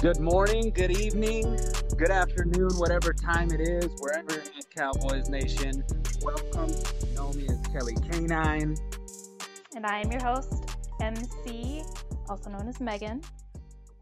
[0.00, 1.60] Good morning, good evening,
[1.98, 5.84] good afternoon, whatever time it is, wherever in Cowboys Nation.
[6.22, 6.70] Welcome.
[7.06, 8.76] You know me as Kelly Canine.
[9.76, 11.82] And I am your host, MC,
[12.30, 13.20] also known as Megan.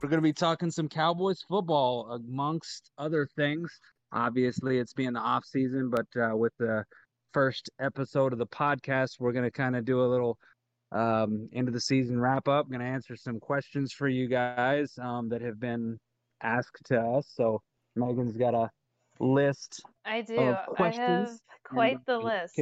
[0.00, 3.80] We're going to be talking some Cowboys football amongst other things.
[4.12, 6.84] Obviously, it's being the off season, but uh, with the
[7.34, 10.38] first episode of the podcast, we're going to kind of do a little
[10.92, 12.66] um, end of the season wrap up.
[12.66, 15.98] I'm going to answer some questions for you guys um, that have been
[16.42, 17.28] asked to us.
[17.34, 17.60] So
[17.96, 18.70] Megan's got a
[19.20, 19.82] list.
[20.04, 20.38] I do.
[20.38, 20.66] I have
[21.64, 22.58] quite the list.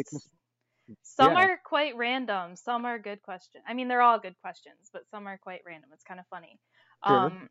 [1.02, 1.38] Some yeah.
[1.38, 2.56] are quite random.
[2.56, 3.64] Some are good questions.
[3.66, 5.90] I mean, they're all good questions, but some are quite random.
[5.92, 6.58] It's kind of funny.
[7.06, 7.16] Sure.
[7.16, 7.48] Um,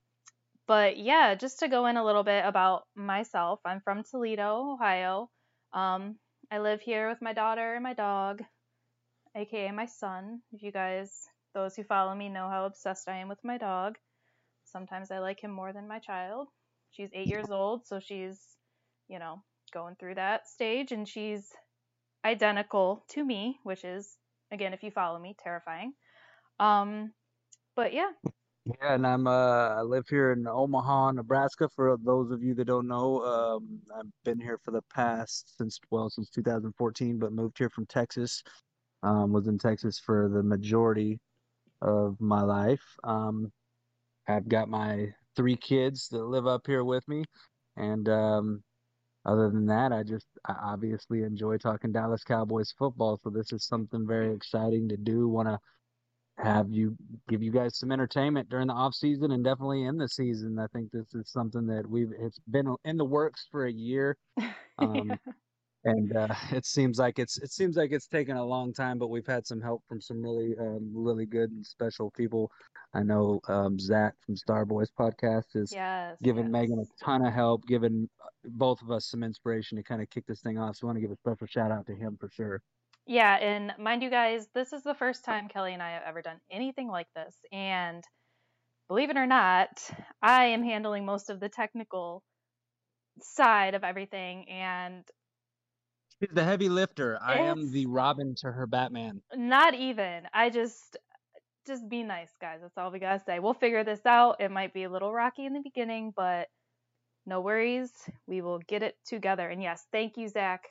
[0.68, 5.30] but yeah, just to go in a little bit about myself, I'm from Toledo, Ohio.
[5.74, 6.16] Um,
[6.50, 8.42] I live here with my daughter and my dog
[9.36, 10.42] aka my son.
[10.52, 13.98] If you guys, those who follow me, know how obsessed I am with my dog.
[14.66, 16.48] Sometimes I like him more than my child.
[16.92, 18.40] She's eight years old, so she's,
[19.08, 21.52] you know, going through that stage, and she's
[22.24, 24.18] identical to me, which is,
[24.52, 25.94] again, if you follow me, terrifying.
[26.60, 27.12] Um,
[27.76, 28.12] but yeah.
[28.82, 31.70] Yeah, and I'm uh I live here in Omaha, Nebraska.
[31.76, 35.80] For those of you that don't know, um, I've been here for the past since
[35.92, 38.42] well since 2014, but moved here from Texas
[39.06, 41.20] um, was in Texas for the majority
[41.82, 42.82] of my life.
[43.04, 43.52] Um,
[44.28, 47.24] I've got my three kids that live up here with me,
[47.78, 48.64] and um,
[49.24, 53.20] other than that, I just I obviously enjoy talking Dallas Cowboys football.
[53.24, 55.28] So this is something very exciting to do.
[55.28, 55.60] Want to
[56.38, 56.98] have you
[57.30, 60.58] give you guys some entertainment during the off season and definitely in the season.
[60.58, 64.18] I think this is something that we've it's been in the works for a year.
[64.78, 65.32] Um, yeah
[65.86, 69.10] and uh, it seems like it's it seems like it's taken a long time, but
[69.10, 72.52] we've had some help from some really um, really good and special people.
[72.94, 76.52] I know um, Zach from Starboys podcast is yes, giving yes.
[76.52, 80.10] Megan a ton of help, giving uh, both of us some inspiration to kind of
[80.10, 80.78] kick this thing off.
[80.78, 82.62] So I want to give a special shout out to him for sure.
[83.08, 86.22] Yeah, and mind you guys, this is the first time Kelly and I have ever
[86.22, 88.04] done anything like this, and
[88.88, 89.70] believe it or not,
[90.22, 92.24] I am handling most of the technical
[93.22, 95.06] side of everything and
[96.22, 97.20] She's the heavy lifter.
[97.22, 99.22] I am the Robin to her Batman.
[99.36, 100.24] Not even.
[100.34, 100.98] I just
[101.68, 102.60] just be nice, guys.
[102.62, 103.40] That's all we gotta say.
[103.40, 104.40] We'll figure this out.
[104.40, 106.48] It might be a little rocky in the beginning, but
[107.26, 107.92] no worries.
[108.28, 109.50] We will get it together.
[109.50, 110.64] And yes, thank you, Zach.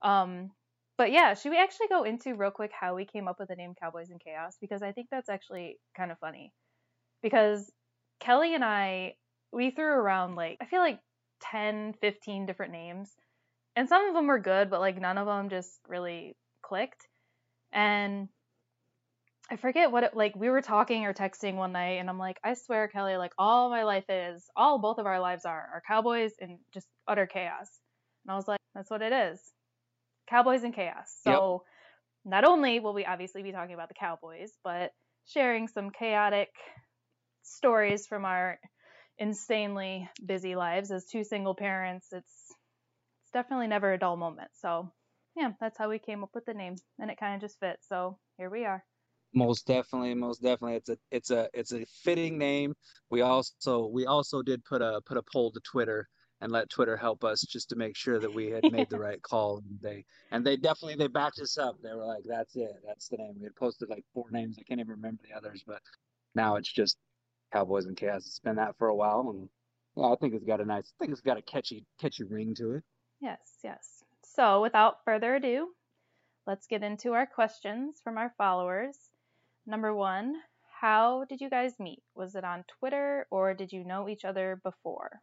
[0.00, 0.50] Um,
[0.96, 3.56] but yeah, should we actually go into real quick how we came up with the
[3.56, 4.56] name Cowboys and Chaos?
[4.60, 6.52] Because I think that's actually kind of funny.
[7.22, 7.70] Because
[8.20, 9.14] Kelly and I,
[9.52, 11.00] we threw around like, I feel like
[11.40, 13.12] 10, 15 different names
[13.78, 17.06] and some of them were good, but like none of them just really clicked.
[17.72, 18.28] And
[19.48, 22.40] I forget what it like we were talking or texting one night and I'm like,
[22.42, 25.82] I swear, Kelly, like all my life is, all both of our lives are, are
[25.86, 27.68] cowboys and just utter chaos.
[28.24, 29.40] And I was like, that's what it is.
[30.28, 31.14] Cowboys and chaos.
[31.22, 31.62] So
[32.24, 32.32] yep.
[32.32, 34.90] not only will we obviously be talking about the Cowboys, but
[35.26, 36.48] sharing some chaotic
[37.44, 38.58] stories from our
[39.18, 42.08] insanely busy lives as two single parents.
[42.10, 42.47] It's
[43.28, 44.50] it's definitely never a dull moment.
[44.54, 44.90] So
[45.36, 47.86] yeah, that's how we came up with the name, and it kind of just fits.
[47.86, 48.82] So here we are.
[49.34, 52.74] Most definitely, most definitely, it's a it's a it's a fitting name.
[53.10, 56.08] We also we also did put a put a poll to Twitter
[56.40, 59.20] and let Twitter help us just to make sure that we had made the right
[59.30, 59.58] call.
[59.58, 61.76] And they and they definitely they backed us up.
[61.82, 64.56] They were like, "That's it, that's the name." We had posted like four names.
[64.58, 65.82] I can't even remember the others, but
[66.34, 66.96] now it's just
[67.52, 68.26] Cowboys and Chaos.
[68.26, 69.50] It's been that for a while, and
[69.96, 70.90] yeah, I think it's got a nice.
[70.98, 72.84] I think it's got a catchy catchy ring to it.
[73.20, 74.04] Yes, yes.
[74.24, 75.68] So without further ado,
[76.46, 78.96] let's get into our questions from our followers.
[79.66, 80.34] Number one,
[80.80, 82.02] how did you guys meet?
[82.14, 85.20] Was it on Twitter or did you know each other before?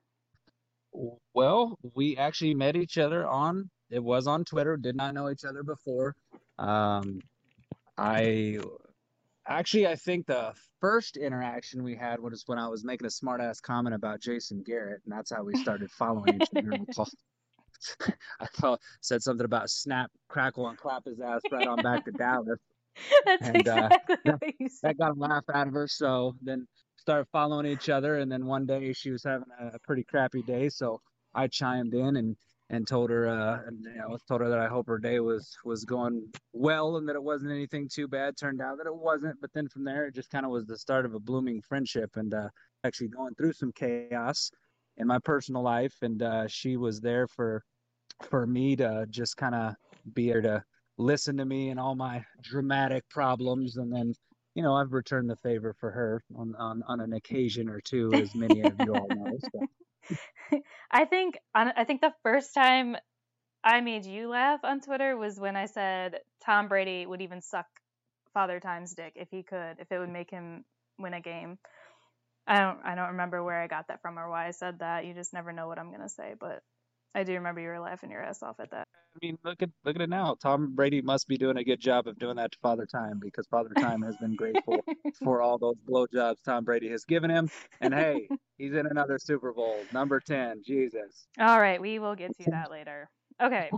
[1.33, 4.77] Well, we actually met each other on it was on Twitter.
[4.77, 6.15] Did not know each other before.
[6.57, 7.19] Um,
[7.97, 8.57] I
[9.47, 13.41] actually I think the first interaction we had was when I was making a smart
[13.41, 16.79] ass comment about Jason Garrett, and that's how we started following each other.
[18.39, 22.11] I thought said something about snap, crackle, and clap his ass right on back to
[22.11, 22.59] Dallas.
[23.25, 25.87] That's and, uh, exactly uh, that, that, got a laugh out of her.
[25.87, 26.67] So then
[26.97, 30.41] started following each other, and then one day she was having a, a pretty crappy
[30.41, 31.01] day, so
[31.33, 32.35] I chimed in and
[32.71, 35.55] and told her, uh, and, you know, told her that I hope her day was
[35.63, 38.37] was going well and that it wasn't anything too bad.
[38.37, 40.77] Turned out that it wasn't, but then from there it just kind of was the
[40.77, 42.49] start of a blooming friendship and uh,
[42.83, 44.49] actually going through some chaos
[44.97, 47.63] in my personal life, and uh, she was there for
[48.29, 49.75] for me to just kind of
[50.13, 50.63] be there to
[50.97, 54.13] listen to me and all my dramatic problems, and then
[54.55, 58.13] you know, I've returned the favor for her on on, on an occasion or two,
[58.13, 59.37] as many of you all know.
[59.51, 60.59] So.
[60.91, 62.95] I think I think the first time
[63.63, 67.65] I made you laugh on Twitter was when I said Tom Brady would even suck
[68.33, 70.63] Father Time's dick if he could, if it would make him
[70.97, 71.57] win a game.
[72.47, 75.05] I don't I don't remember where I got that from or why I said that.
[75.05, 76.61] You just never know what I'm gonna say, but
[77.13, 78.87] I do remember you were laughing your ass off at that.
[79.15, 80.35] I mean, look at look at it now.
[80.41, 83.47] Tom Brady must be doing a good job of doing that to Father Time because
[83.47, 84.83] Father Time has been grateful
[85.23, 87.49] for all those blowjobs Tom Brady has given him.
[87.79, 90.61] And hey, he's in another Super Bowl, number ten.
[90.65, 91.27] Jesus.
[91.39, 93.09] All right, we will get to that later.
[93.41, 93.71] Okay.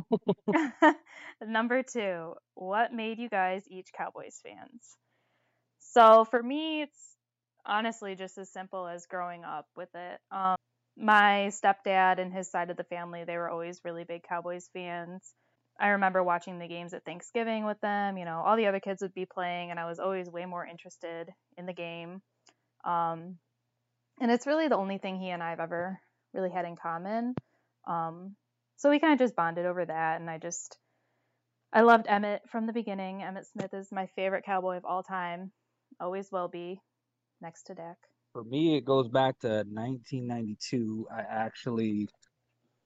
[1.45, 4.97] number two, what made you guys each Cowboys fans?
[5.79, 7.16] So for me, it's
[7.67, 10.19] honestly just as simple as growing up with it.
[10.31, 10.55] Um,
[10.97, 15.21] my stepdad and his side of the family, they were always really big Cowboys fans.
[15.79, 18.17] I remember watching the games at Thanksgiving with them.
[18.17, 20.65] You know, all the other kids would be playing, and I was always way more
[20.65, 22.21] interested in the game.
[22.83, 23.37] Um,
[24.19, 25.99] and it's really the only thing he and I have ever
[26.33, 27.35] really had in common.
[27.87, 28.35] Um,
[28.77, 30.77] so we kind of just bonded over that, and I just,
[31.71, 33.19] I loved Emmitt from the beginning.
[33.19, 35.51] Emmitt Smith is my favorite Cowboy of all time,
[35.99, 36.81] always will be,
[37.41, 37.97] next to Dak
[38.37, 41.07] for me, it goes back to 1992.
[41.11, 42.07] I actually,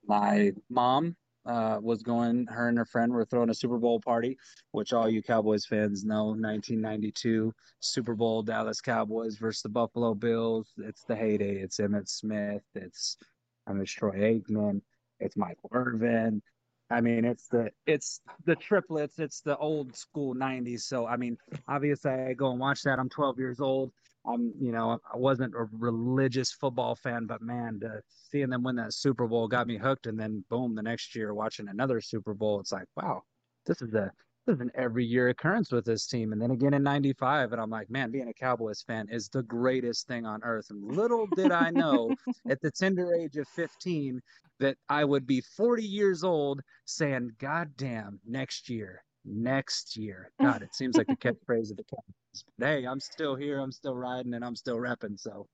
[0.06, 1.14] my mom
[1.44, 4.38] uh, was going, her and her friend were throwing a Super Bowl party,
[4.70, 10.72] which all you Cowboys fans know 1992 Super Bowl, Dallas Cowboys versus the Buffalo Bills.
[10.78, 11.56] It's the heyday.
[11.56, 12.62] It's Emmitt Smith.
[12.74, 13.18] It's,
[13.66, 14.80] I mean, it's Troy Aikman.
[15.20, 16.40] It's Michael Irvin.
[16.88, 19.18] I mean, it's the it's the triplets.
[19.18, 20.80] It's the old school '90s.
[20.80, 21.36] So I mean,
[21.68, 22.98] obviously, I go and watch that.
[22.98, 23.92] I'm 12 years old.
[24.26, 28.76] I'm, you know, I wasn't a religious football fan, but man, to, seeing them win
[28.76, 30.06] that Super Bowl got me hooked.
[30.06, 33.22] And then boom, the next year watching another Super Bowl, it's like, wow,
[33.66, 34.12] this is a
[34.46, 36.32] this is an every year occurrence with this team.
[36.32, 39.42] And then again in '95, and I'm like, man, being a Cowboys fan is the
[39.44, 40.66] greatest thing on earth.
[40.70, 42.10] And little did I know
[42.48, 44.20] at the tender age of 15
[44.58, 50.30] that I would be 40 years old saying, God damn, next year, next year.
[50.42, 53.58] God, it seems like the catchphrase of the Cowboys but hey, I'm still here.
[53.58, 55.18] I'm still riding, and I'm still repping.
[55.18, 55.48] So.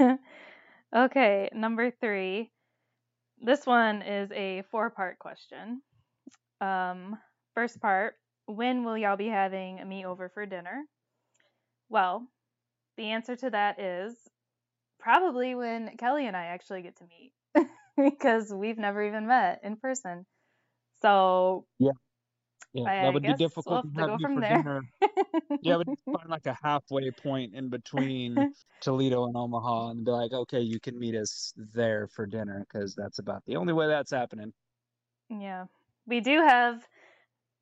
[0.96, 2.50] okay, number three.
[3.38, 5.82] This one is a four-part question.
[6.60, 7.18] Um,
[7.54, 8.14] first part:
[8.46, 10.84] When will y'all be having me over for dinner?
[11.88, 12.26] Well,
[12.96, 14.14] the answer to that is
[14.98, 17.32] probably when Kelly and I actually get to meet
[17.96, 20.24] because we've never even met in person.
[21.02, 21.90] So yeah,
[22.72, 24.56] yeah, I, that would be difficult we'll to, to go from there.
[24.56, 24.82] Dinner.
[25.62, 25.86] yeah, but
[26.16, 30.80] find like a halfway point in between Toledo and Omaha, and be like, okay, you
[30.80, 34.52] can meet us there for dinner because that's about the only way that's happening.
[35.28, 35.66] Yeah,
[36.06, 36.82] we do have.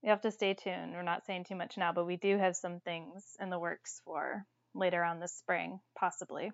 [0.03, 0.93] You have to stay tuned.
[0.95, 4.01] We're not saying too much now, but we do have some things in the works
[4.07, 6.53] for later on this spring, possibly.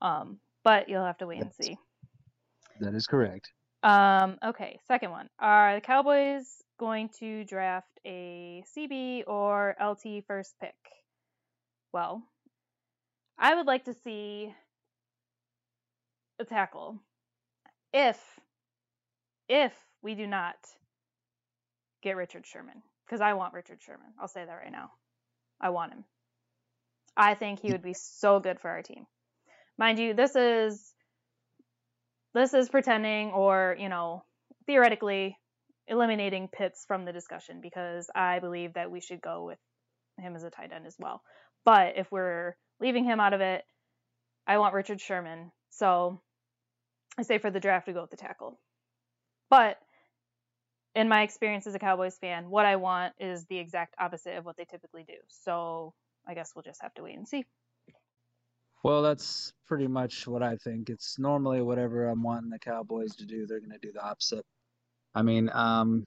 [0.00, 1.76] Um, but you'll have to wait and see.
[2.80, 3.50] That is correct.
[3.82, 5.28] Um, okay, second one.
[5.38, 6.46] Are the Cowboys
[6.78, 10.74] going to draft a CB or LT first pick?
[11.92, 12.22] Well,
[13.38, 14.54] I would like to see
[16.38, 17.00] a tackle.
[17.92, 18.18] If
[19.48, 19.72] if
[20.02, 20.56] we do not
[22.02, 24.12] get Richard Sherman, because I want Richard Sherman.
[24.20, 24.90] I'll say that right now.
[25.60, 26.04] I want him.
[27.16, 29.06] I think he would be so good for our team.
[29.76, 30.92] Mind you, this is
[32.34, 34.22] this is pretending or, you know,
[34.66, 35.36] theoretically
[35.88, 39.58] eliminating Pitts from the discussion because I believe that we should go with
[40.18, 41.22] him as a tight end as well.
[41.64, 43.64] But if we're leaving him out of it,
[44.46, 45.50] I want Richard Sherman.
[45.70, 46.20] So
[47.18, 48.58] I say for the draft we go with the tackle.
[49.50, 49.78] But
[50.94, 54.44] in my experience as a Cowboys fan, what I want is the exact opposite of
[54.44, 55.14] what they typically do.
[55.28, 55.94] So
[56.26, 57.44] I guess we'll just have to wait and see.
[58.84, 60.88] Well, that's pretty much what I think.
[60.88, 64.44] It's normally whatever I'm wanting the Cowboys to do, they're going to do the opposite.
[65.14, 66.04] I mean, um,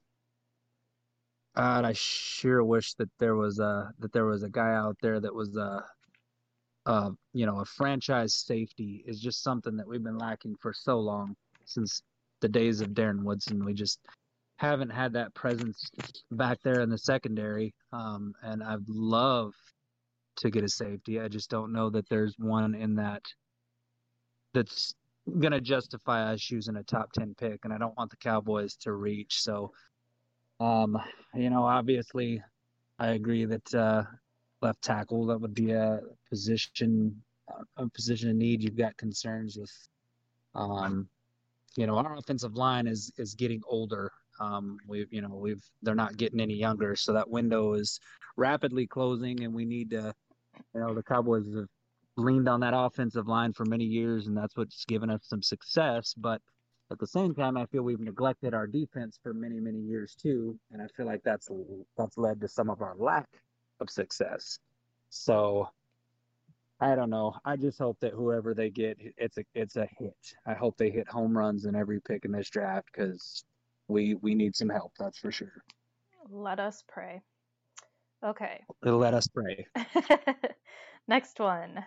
[1.56, 5.20] God, I sure wish that there was a that there was a guy out there
[5.20, 5.84] that was a,
[6.86, 11.00] a you know, a franchise safety is just something that we've been lacking for so
[11.00, 12.02] long since
[12.40, 13.66] the days of Darren Woodson.
[13.66, 14.00] We just
[14.58, 15.90] haven't had that presence
[16.32, 17.74] back there in the secondary.
[17.92, 19.54] Um, and I'd love
[20.38, 21.20] to get a safety.
[21.20, 23.24] I just don't know that there's one in that
[24.54, 24.94] that's
[25.40, 28.76] going to justify us using a top 10 pick, and I don't want the Cowboys
[28.78, 29.42] to reach.
[29.42, 29.72] So,
[30.60, 30.98] um,
[31.36, 32.42] you know, obviously,
[33.00, 34.04] I agree that uh,
[34.62, 37.22] left tackle that would be a position
[37.78, 38.64] a position of need.
[38.64, 39.72] You've got concerns with,
[40.56, 41.10] um,
[41.76, 44.12] you know, our offensive line is is getting older.
[44.40, 48.00] Um, we've you know we've they're not getting any younger, so that window is
[48.38, 50.14] rapidly closing, and we need to.
[50.76, 51.68] You know, the Cowboys have
[52.18, 56.14] leaned on that offensive line for many years, and that's what's given us some success.
[56.18, 56.42] But
[56.92, 60.60] at the same time, I feel we've neglected our defense for many, many years too,
[60.72, 61.50] and I feel like that's
[61.98, 63.30] that's led to some of our lack
[63.80, 64.60] of success.
[65.10, 65.70] So
[66.82, 67.36] I don't know.
[67.46, 70.36] I just hope that whoever they get, it's a it's a hit.
[70.46, 73.44] I hope they hit home runs in every pick in this draft because
[73.88, 74.92] we we need some help.
[75.00, 75.64] That's for sure.
[76.30, 77.22] Let us pray.
[78.24, 78.62] Okay.
[78.84, 79.66] Let us pray.
[81.08, 81.84] Next one.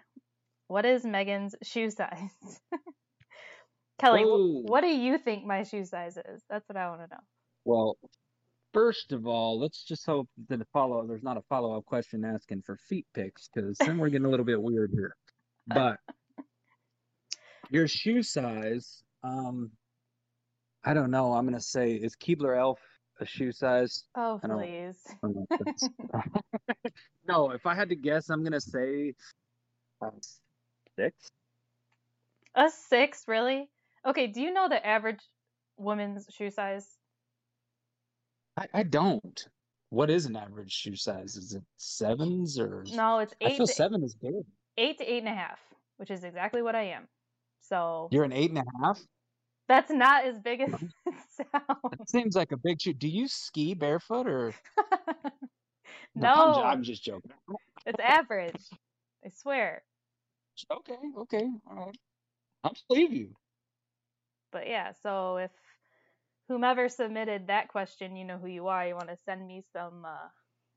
[0.69, 2.61] What is Megan's shoe size?
[4.01, 4.63] Kelly, Ooh.
[4.67, 6.43] what do you think my shoe size is?
[6.51, 7.23] That's what I want to know.
[7.65, 7.97] Well,
[8.73, 12.25] first of all, let's just hope that the follow there's not a follow up question
[12.25, 15.17] asking for feet pics because then we're getting a little bit weird here.
[15.67, 15.97] But
[17.71, 19.71] your shoe size, um,
[20.85, 21.33] I don't know.
[21.33, 22.81] I'm gonna say is Keebler Elf
[23.21, 24.05] a shoe size?
[24.17, 24.97] Oh, please.
[25.09, 25.89] I don't know if that's-
[27.29, 29.15] no, if I had to guess, I'm gonna say
[30.03, 30.11] uh,
[30.97, 31.31] six.
[32.55, 33.69] A six, really?
[34.07, 35.21] Okay, do you know the average
[35.77, 36.89] woman's shoe size?
[38.57, 39.45] I, I don't.
[39.91, 41.37] What is an average shoe size?
[41.37, 42.85] Is it sevens or?
[42.93, 43.47] No, it's eight.
[43.47, 44.35] I eight feel to, seven is big.
[44.77, 45.59] eight to eight and a half,
[45.97, 47.07] which is exactly what I am.
[47.61, 49.01] So You're an eight and a half.
[49.69, 50.73] That's not as big as
[51.07, 51.99] it sounds.
[51.99, 52.93] That seems like a big shoe.
[52.93, 54.55] Do you ski barefoot or?
[56.17, 57.33] I'm no, I'm, just joking.
[57.87, 58.69] it's average.
[59.25, 59.83] I swear.
[60.71, 61.97] Okay, okay, all right.
[62.63, 63.35] I believe you.
[64.53, 65.51] But yeah, so if
[66.49, 70.05] whomever submitted that question, you know who you are, you want to send me some,
[70.05, 70.29] uh,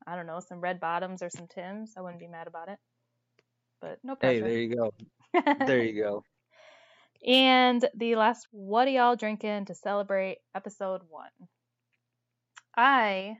[0.07, 2.79] I don't know, some red bottoms or some Tims, I wouldn't be mad about it.
[3.79, 4.93] But no Hey, there you go.
[5.67, 6.23] There you go.
[7.25, 11.29] And the last, what are y'all drinking to celebrate episode one?
[12.75, 13.37] I,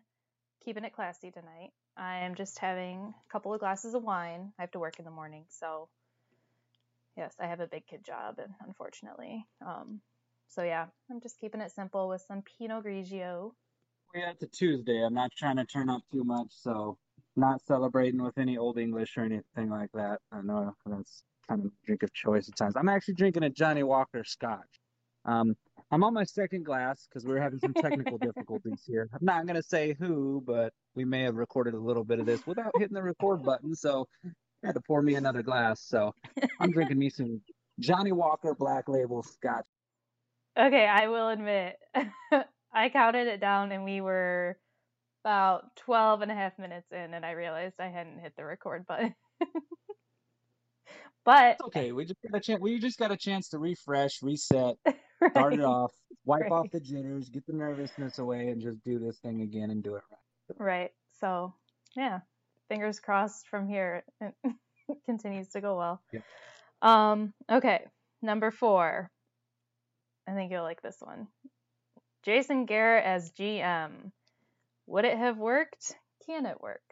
[0.63, 4.53] keeping it classy tonight, I am just having a couple of glasses of wine.
[4.57, 5.89] I have to work in the morning, so
[7.15, 10.01] yes, I have a big kid job, and unfortunately, um,
[10.47, 13.51] so yeah, I'm just keeping it simple with some Pinot Grigio.
[14.13, 15.03] We're the Tuesday.
[15.03, 16.97] I'm not trying to turn up too much, so
[17.35, 20.19] not celebrating with any Old English or anything like that.
[20.31, 22.75] I know that's kind of drink of choice at times.
[22.75, 24.79] I'm actually drinking a Johnnie Walker Scotch.
[25.25, 25.55] Um,
[25.91, 29.09] I'm on my second glass because we're having some technical difficulties here.
[29.13, 32.45] I'm not gonna say who, but we may have recorded a little bit of this
[32.45, 35.81] without hitting the record button, so I had to pour me another glass.
[35.81, 36.13] So
[36.59, 37.41] I'm drinking me some
[37.79, 39.65] Johnnie Walker Black Label Scotch.
[40.59, 41.75] Okay, I will admit,
[42.73, 44.57] I counted it down and we were
[45.23, 48.87] about 12 and a half minutes in, and I realized I hadn't hit the record
[48.87, 49.13] button.
[51.27, 51.91] but It's okay.
[51.91, 52.61] We just got a chance.
[52.61, 54.77] We just got a chance to refresh, reset,
[55.31, 55.91] start it off,
[56.23, 56.51] wipe Right.
[56.53, 59.95] off the jitters, get the nervousness away, and just do this thing again and do
[59.95, 60.59] it right.
[60.59, 60.91] right.
[61.19, 61.53] So,
[61.97, 62.21] yeah,
[62.69, 64.05] fingers crossed from here.
[64.21, 64.33] It
[65.05, 66.01] continues to go well.
[66.13, 66.23] Yep.
[66.81, 67.85] Um, okay,
[68.21, 69.11] number four.
[70.29, 71.27] I think you'll like this one.
[72.23, 74.11] Jason Garrett as GM.
[74.85, 75.93] Would it have worked?
[76.25, 76.83] Can it work?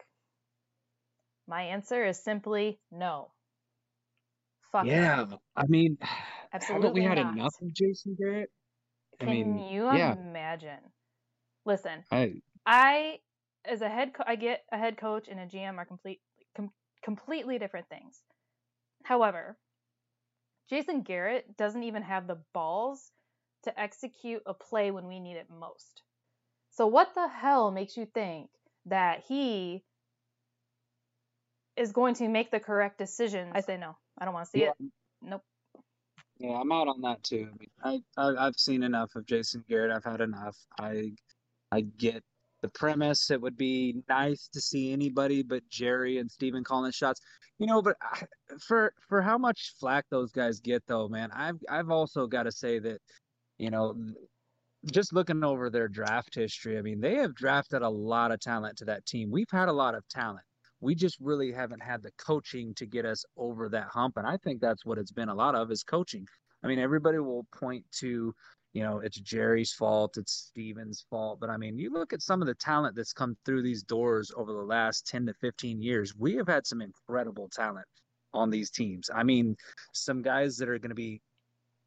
[1.48, 3.30] My answer is simply no.
[4.72, 4.86] Fuck.
[4.88, 5.98] Yeah, I mean,
[6.54, 7.34] Absolutely haven't we had not.
[7.36, 8.50] enough of Jason Garrett?
[9.22, 10.14] I Can mean, you yeah.
[10.14, 10.80] imagine?
[11.66, 13.20] Listen, I I
[13.64, 16.22] as a head co- I get a head coach and a GM are complete
[16.56, 18.22] com- completely different things.
[19.04, 19.58] However,
[20.70, 23.12] Jason Garrett doesn't even have the balls
[23.64, 26.02] to execute a play when we need it most.
[26.72, 28.50] So what the hell makes you think
[28.86, 29.84] that he
[31.78, 33.50] is going to make the correct decision?
[33.54, 33.98] I say no.
[34.18, 34.72] I don't want to see Yeah.
[34.80, 34.92] it.
[35.22, 35.42] Nope.
[36.40, 37.50] yeah, I'm out on that too.
[37.52, 39.92] I mean, I, I I've seen enough of Jason Garrett.
[39.92, 40.58] I've had enough.
[40.80, 41.12] I
[41.72, 42.24] I get
[42.62, 43.32] the premise.
[43.32, 47.22] It would be nice to see anybody but Jerry and Stephen calling shots.
[47.60, 48.24] You know, but I,
[48.68, 52.52] for for how much flack those guys get though, man, I've I've also got to
[52.52, 53.00] say that,
[53.58, 53.96] you know,
[54.92, 58.78] just looking over their draft history, I mean, they have drafted a lot of talent
[58.80, 59.32] to that team.
[59.32, 60.46] We've had a lot of talent.
[60.82, 64.18] We just really haven't had the coaching to get us over that hump.
[64.18, 66.28] And I think that's what it's been a lot of is coaching.
[66.64, 68.34] I mean, everybody will point to,
[68.74, 71.40] you know, it's Jerry's fault, it's Stephen's fault.
[71.40, 74.32] But I mean, you look at some of the talent that's come through these doors
[74.36, 77.88] over the last 10 to 15 years, we have had some incredible talent
[78.34, 79.10] on these teams.
[79.14, 79.56] I mean,
[79.94, 81.22] some guys that are going to be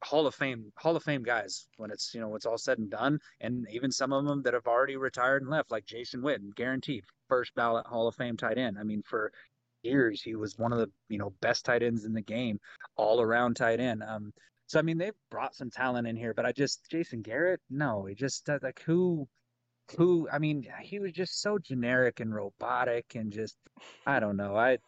[0.02, 2.90] Hall of Fame Hall of Fame guys when it's you know it's all said and
[2.90, 6.54] done, and even some of them that have already retired and left, like Jason Witten,
[6.54, 8.78] guaranteed first ballot Hall of Fame tight end.
[8.78, 9.32] I mean, for
[9.82, 12.60] years he was one of the you know best tight ends in the game,
[12.96, 14.02] all around tight end.
[14.02, 14.32] Um,
[14.66, 18.04] so I mean they've brought some talent in here, but I just Jason Garrett, no,
[18.06, 19.28] he just uh, like who
[19.96, 23.56] who I mean, he was just so generic and robotic and just
[24.06, 24.56] I don't know.
[24.56, 24.78] I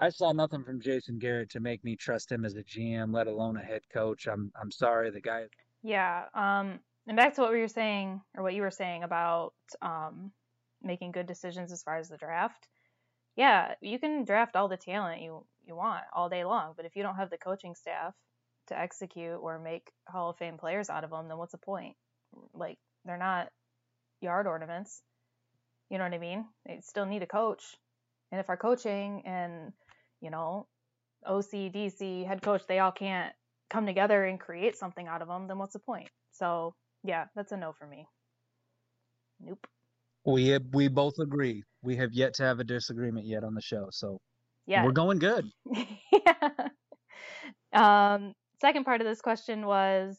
[0.00, 3.26] I saw nothing from Jason Garrett to make me trust him as a GM, let
[3.26, 4.26] alone a head coach.
[4.26, 5.44] I'm I'm sorry, the guy.
[5.82, 6.24] Yeah.
[6.34, 6.80] Um.
[7.06, 10.30] And back to what we were saying, or what you were saying about um,
[10.82, 12.68] making good decisions as far as the draft.
[13.36, 16.96] Yeah, you can draft all the talent you you want all day long, but if
[16.96, 18.14] you don't have the coaching staff
[18.68, 21.96] to execute or make Hall of Fame players out of them, then what's the point?
[22.54, 23.48] Like they're not
[24.20, 25.02] yard ornaments.
[25.90, 26.44] You know what I mean?
[26.66, 27.64] They still need a coach.
[28.30, 29.72] And if our coaching and,
[30.20, 30.66] you know,
[31.26, 33.32] OC, DC, head coach, they all can't
[33.68, 36.08] come together and create something out of them, then what's the point?
[36.32, 36.74] So,
[37.04, 38.06] yeah, that's a no for me.
[39.40, 39.66] Nope.
[40.26, 41.64] We have, we both agree.
[41.82, 44.20] We have yet to have a disagreement yet on the show, so
[44.66, 45.46] yeah, we're going good.
[46.12, 46.68] yeah.
[47.72, 50.18] Um, second part of this question was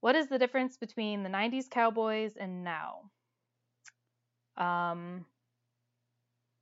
[0.00, 3.10] what is the difference between the 90s Cowboys and now?
[4.56, 5.24] Um,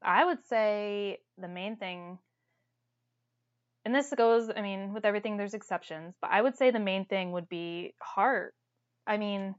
[0.02, 2.18] I would say the main thing,
[3.84, 7.06] and this goes, I mean, with everything, there's exceptions, but I would say the main
[7.06, 8.54] thing would be heart.
[9.06, 9.54] I mean,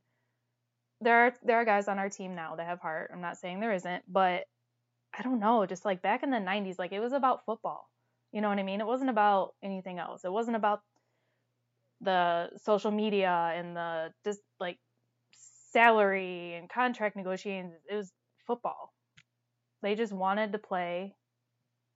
[1.01, 3.09] there are there are guys on our team now that have heart.
[3.13, 4.45] I'm not saying there isn't, but
[5.17, 7.89] I don't know, just like back in the 90s, like it was about football.
[8.31, 8.79] You know what I mean?
[8.79, 10.23] It wasn't about anything else.
[10.23, 10.81] It wasn't about
[11.99, 14.77] the social media and the just like
[15.73, 17.73] salary and contract negotiations.
[17.89, 18.11] It was
[18.47, 18.93] football.
[19.81, 21.15] They just wanted to play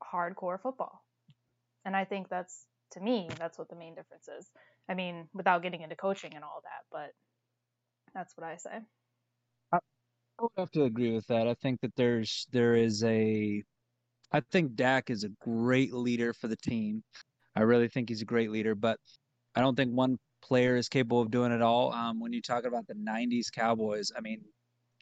[0.03, 1.04] hardcore football.
[1.85, 4.49] And I think that's to me, that's what the main difference is.
[4.89, 7.11] I mean, without getting into coaching and all that, but
[8.13, 8.79] that's what I say.
[9.71, 9.79] I,
[10.39, 11.47] would have to agree with that.
[11.47, 13.63] I think that there's there is a
[14.31, 17.03] I think Dak is a great leader for the team.
[17.55, 18.99] I really think he's a great leader, but
[19.55, 21.93] I don't think one player is capable of doing it all.
[21.93, 24.41] Um, when you talk about the '90s Cowboys, I mean,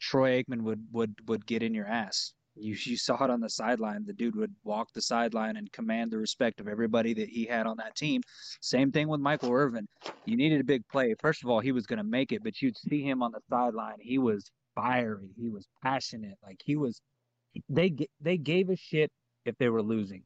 [0.00, 2.32] Troy Aikman would would would get in your ass.
[2.56, 4.04] You you saw it on the sideline.
[4.06, 7.66] The dude would walk the sideline and command the respect of everybody that he had
[7.66, 8.22] on that team.
[8.60, 9.88] Same thing with Michael Irvin.
[10.24, 11.14] You needed a big play.
[11.20, 13.40] First of all, he was going to make it, but you'd see him on the
[13.50, 13.96] sideline.
[14.00, 15.30] He was fiery.
[15.36, 16.36] He was passionate.
[16.42, 17.00] Like he was.
[17.68, 19.10] They they gave a shit
[19.44, 20.22] if they were losing.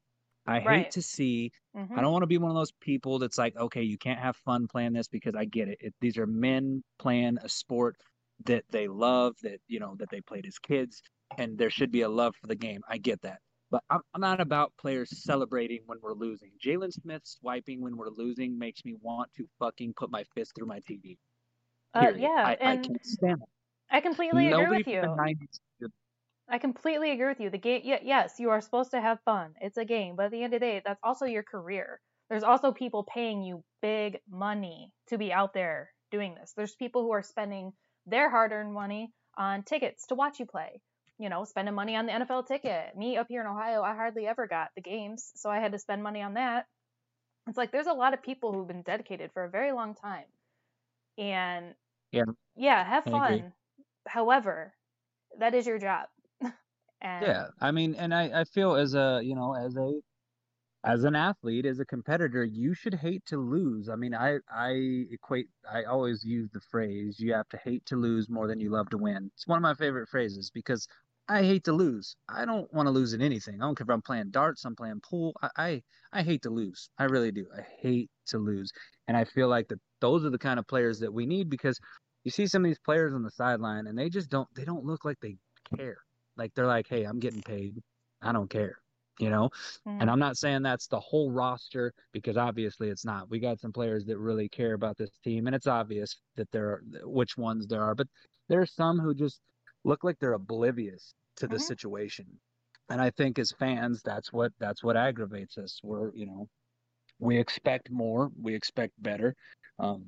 [0.47, 0.79] I right.
[0.85, 1.53] hate to see.
[1.77, 1.99] Mm-hmm.
[1.99, 4.35] I don't want to be one of those people that's like, okay, you can't have
[4.37, 5.79] fun playing this because I get it.
[5.81, 5.95] it.
[6.01, 7.97] These are men playing a sport
[8.47, 11.03] that they love, that you know, that they played as kids,
[11.37, 12.81] and there should be a love for the game.
[12.89, 16.51] I get that, but I'm, I'm not about players celebrating when we're losing.
[16.65, 20.67] Jaylon Smith swiping when we're losing makes me want to fucking put my fist through
[20.67, 21.19] my TV.
[21.95, 23.49] Uh, yeah, I, and I can't stand it.
[23.91, 25.89] I completely Nobody agree with you.
[26.51, 27.51] I completely agree with you.
[27.51, 29.53] The game, yes, you are supposed to have fun.
[29.61, 32.01] It's a game, but at the end of the day, that's also your career.
[32.31, 36.55] There's also people paying you big money to be out there doing this.
[36.57, 37.73] There's people who are spending
[38.07, 40.81] their hard-earned money on tickets to watch you play.
[41.19, 42.97] You know, spending money on the NFL ticket.
[42.97, 45.79] Me up here in Ohio, I hardly ever got the games, so I had to
[45.79, 46.67] spend money on that.
[47.49, 50.27] It's like there's a lot of people who've been dedicated for a very long time.
[51.19, 51.77] And
[52.13, 52.25] yeah,
[52.57, 53.55] yeah, have fun.
[54.09, 54.75] However,
[55.39, 56.09] that is your job
[57.03, 59.93] and yeah, I mean, and I, I feel as a you know as a
[60.85, 63.89] as an athlete, as a competitor, you should hate to lose.
[63.91, 65.49] I mean, I I equate.
[65.71, 68.91] I always use the phrase "you have to hate to lose more than you love
[68.91, 70.87] to win." It's one of my favorite phrases because
[71.29, 72.17] I hate to lose.
[72.29, 73.57] I don't want to lose in anything.
[73.57, 75.35] I don't care if I'm playing darts, I'm playing pool.
[75.43, 76.89] I, I, I hate to lose.
[76.99, 77.47] I really do.
[77.57, 78.73] I hate to lose.
[79.09, 81.79] And I feel like that those are the kind of players that we need because
[82.25, 84.85] you see some of these players on the sideline and they just don't they don't
[84.85, 85.37] look like they
[85.77, 85.99] care.
[86.37, 87.83] Like they're like, hey, I'm getting paid.
[88.23, 88.79] I don't care.
[89.21, 89.51] You know,
[89.87, 90.01] mm-hmm.
[90.01, 93.29] and I'm not saying that's the whole roster because obviously it's not.
[93.29, 96.69] We got some players that really care about this team, and it's obvious that there
[96.69, 98.07] are which ones there are, but
[98.49, 99.41] there are some who just
[99.85, 101.63] look like they're oblivious to the mm-hmm.
[101.63, 102.27] situation.
[102.91, 105.81] And I think as fans, that's what that's what aggravates us.
[105.83, 106.49] We're you know,
[107.19, 109.35] we expect more, we expect better.
[109.79, 110.07] Um,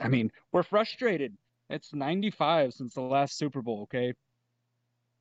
[0.00, 1.36] I mean, we're frustrated.
[1.70, 3.82] It's 95 since the last Super Bowl.
[3.84, 4.12] Okay,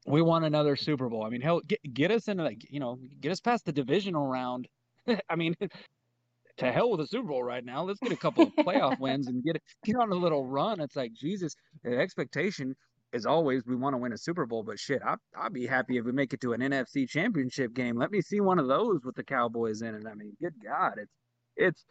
[0.06, 1.24] we want another Super Bowl.
[1.24, 4.28] I mean, hell, get get us into like you know, get us past the divisional
[4.28, 4.67] round.
[5.30, 5.56] I mean,
[6.58, 7.84] to hell with a Super Bowl right now.
[7.84, 10.82] Let's get a couple of playoff wins and get get on a little run.
[10.82, 11.56] It's like Jesus.
[11.84, 12.76] The expectation
[13.13, 15.97] is always we want to win a Super Bowl, but shit, I I'd be happy
[15.97, 17.97] if we make it to an NFC Championship game.
[17.97, 20.06] Let me see one of those with the Cowboys in it.
[20.10, 21.13] I mean, good God, it's
[21.58, 21.86] it's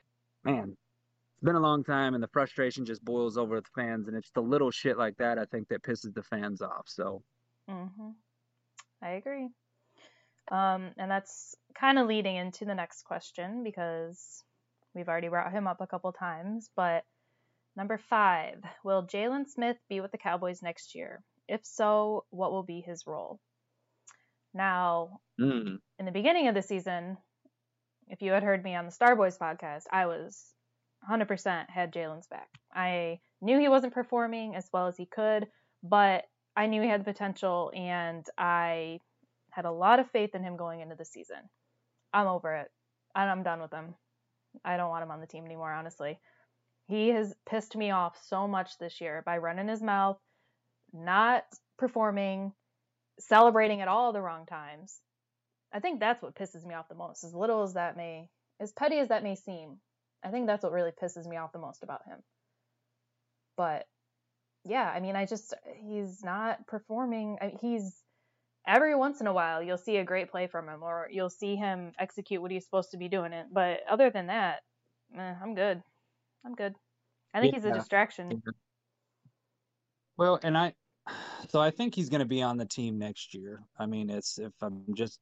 [0.45, 0.77] man.
[1.37, 4.17] It's been a long time, and the frustration just boils over with the fans, and
[4.17, 6.85] it's the little shit like that I think that pisses the fans off.
[6.87, 7.23] So
[7.71, 8.11] Mm-hmm.
[9.03, 9.49] I agree.
[10.51, 14.45] Um, and that's kind of leading into the next question because
[14.95, 16.71] we've already brought him up a couple times.
[16.77, 17.05] But
[17.81, 21.23] number five, will Jaylon Smith be with the Cowboys next year?
[21.49, 23.41] If so, what will be his role?
[24.53, 25.81] Now, Mm.
[25.99, 27.17] in the beginning of the season,
[28.09, 30.55] if you had heard me on the Starboys podcast, I was
[31.09, 32.51] 100% had Jaylon's back.
[32.71, 35.51] I knew he wasn't performing as well as he could,
[35.83, 39.01] but I knew he had the potential and I
[39.53, 41.49] had a lot of faith in him going into the season.
[42.13, 42.71] I'm over it.
[43.15, 43.95] I'm done with him.
[44.67, 46.21] I don't want him on the team anymore, honestly.
[46.91, 50.19] He has pissed me off so much this year by running his mouth,
[50.93, 51.45] not
[51.79, 52.53] performing,
[53.21, 54.99] celebrating at all the wrong times.
[55.73, 57.23] I think that's what pisses me off the most.
[57.23, 59.77] As little as that may, as petty as that may seem,
[60.25, 62.19] I think that's what really pisses me off the most about him.
[63.57, 63.87] But
[64.65, 67.39] yeah, I mean, I just he's not performing.
[67.41, 68.03] I, he's
[68.67, 71.55] every once in a while you'll see a great play from him, or you'll see
[71.55, 73.47] him execute what he's supposed to be doing it.
[73.53, 74.63] But other than that,
[75.17, 75.85] eh, I'm good.
[76.45, 76.75] I'm good.
[77.35, 77.75] I think he's a Yeah.
[77.75, 78.43] distraction.
[80.17, 80.75] Well, and I,
[81.49, 83.63] so I think he's going to be on the team next year.
[83.79, 85.21] I mean, it's if I'm just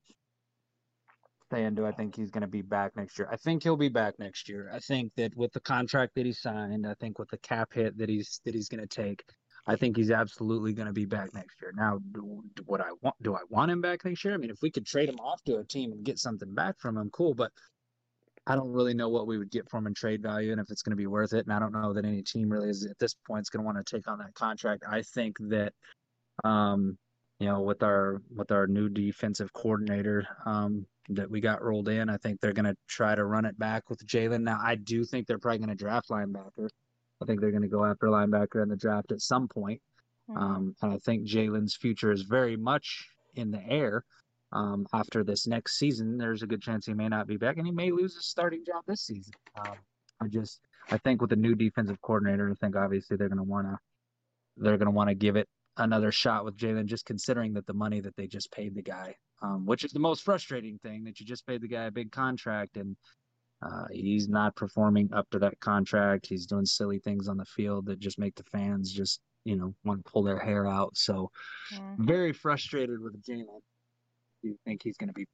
[1.51, 3.29] saying, do I think he's going to be back next year?
[3.31, 4.71] I think he'll be back next year.
[4.73, 7.97] I think that with the contract that he signed, I think with the cap hit
[7.99, 9.25] that he's that he's going to take,
[9.67, 11.73] I think he's absolutely going to be back next year.
[11.77, 13.17] Now, do, do what I want?
[13.23, 14.35] Do I want him back next year?
[14.35, 16.79] I mean, if we could trade him off to a team and get something back
[16.81, 17.35] from him, cool.
[17.35, 17.53] But
[18.49, 20.83] I don't really know what we would get from in trade value and if it's
[20.83, 21.45] going to be worth it.
[21.45, 23.67] And I don't know that any team really is at this point is going to
[23.67, 24.85] want to take on that contract.
[24.89, 25.75] I think that,
[26.45, 26.97] um,
[27.39, 32.09] you know, with our with our new defensive coordinator um, that we got rolled in,
[32.09, 34.43] I think they're going to try to run it back with Jaylon.
[34.43, 36.69] Now, I do think they're probably going to draft linebacker.
[37.21, 39.83] I think they're going to go after linebacker in the draft at some point.
[40.31, 40.37] Mhm.
[40.37, 44.05] Um, and I think Jaylon's future is very much in the air.
[44.53, 47.67] Um, after this next season, there's a good chance he may not be back, and
[47.67, 49.35] he may lose his starting job this season.
[49.57, 49.77] Um,
[50.21, 53.45] I just, I think with the new defensive coordinator, I think obviously they're going to
[53.45, 53.79] want to,
[54.57, 57.75] they're going to want to give it another shot with Jaylon, just considering that the
[57.75, 61.21] money that they just paid the guy, um, which is the most frustrating thing that
[61.21, 62.97] you just paid the guy a big contract and
[63.61, 66.27] uh, he's not performing up to that contract.
[66.27, 69.75] He's doing silly things on the field that just make the fans just, you know,
[69.85, 70.97] want to pull their hair out.
[70.97, 71.31] So
[71.73, 71.99] Mhm.
[71.99, 73.61] very frustrated with Jaylon.
[74.43, 75.27] Do you think he's going to be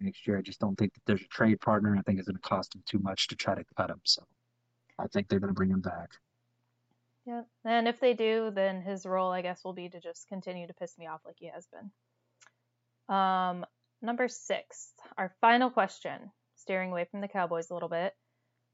[0.00, 0.38] next year?
[0.38, 1.96] I just don't think that there's a trade partner.
[1.96, 4.00] I think it's going to cost him too much to try to cut him.
[4.04, 4.22] So
[4.98, 6.10] I think they're going to bring him back.
[7.26, 7.42] Yeah.
[7.64, 10.74] And if they do, then his role, I guess, will be to just continue to
[10.74, 13.14] piss me off like he has been.
[13.14, 13.66] Um,
[14.00, 18.14] number six, our final question, steering away from the Cowboys a little bit.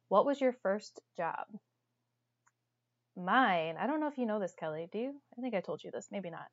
[0.08, 1.46] What was your first job?
[3.16, 4.88] Mine, I don't know if you know this, Kelly.
[4.92, 5.14] Do you?
[5.38, 6.08] I think I told you this.
[6.10, 6.46] Maybe not.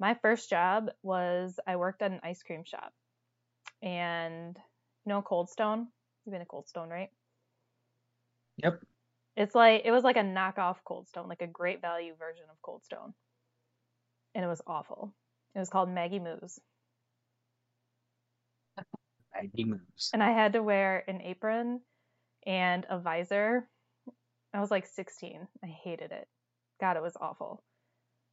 [0.00, 2.92] My first job was I worked at an ice cream shop.
[3.82, 4.56] And
[5.04, 5.88] you know Cold Stone?
[6.24, 7.10] You've been to Cold Stone, right?
[8.56, 8.80] Yep.
[9.36, 12.56] It's like it was like a knockoff Cold Stone, like a great value version of
[12.62, 13.12] Cold Stone.
[14.34, 15.14] And it was awful.
[15.54, 16.58] It was called Maggie Moo's.
[19.34, 20.10] Maggie Moo's.
[20.12, 21.80] And I had to wear an apron
[22.46, 23.68] and a visor.
[24.54, 25.46] I was like 16.
[25.62, 26.26] I hated it.
[26.80, 27.62] God, it was awful.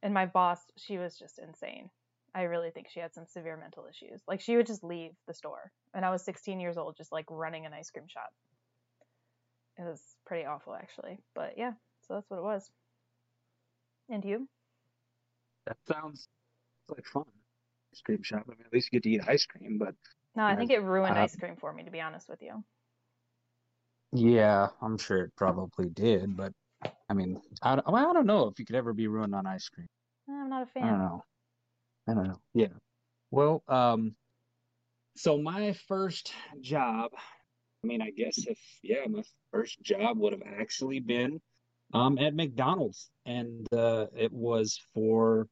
[0.02, 1.90] And my boss, she was just insane.
[2.34, 4.22] I really think she had some severe mental issues.
[4.28, 5.72] Like she would just leave the store.
[5.94, 8.30] And I was 16 years old, just like running an ice cream shop.
[9.78, 11.18] It was pretty awful, actually.
[11.34, 11.72] But yeah,
[12.06, 12.70] so that's what it was.
[14.08, 14.48] And you?
[15.66, 16.28] That sounds
[16.88, 17.24] like fun.
[17.92, 18.44] Ice cream shop.
[18.46, 19.94] I mean, at least you get to eat ice cream, but
[20.34, 22.64] No, I think it ruined uh, ice cream for me, to be honest with you.
[24.12, 26.36] yeah, I'm sure it probably did.
[26.36, 26.52] But
[27.08, 29.86] I mean, I, I don't know if you could ever be ruined on ice cream.
[30.28, 30.98] I'm not a I don't fan.
[30.98, 31.24] know.
[32.08, 32.40] I don't know.
[32.54, 32.68] Yeah.
[33.30, 34.16] Well, um,
[35.16, 40.42] so my first job, I mean, I guess if, yeah, my first job would have
[40.42, 41.40] actually been
[41.94, 43.10] um at McDonald's.
[43.24, 45.48] And uh it was for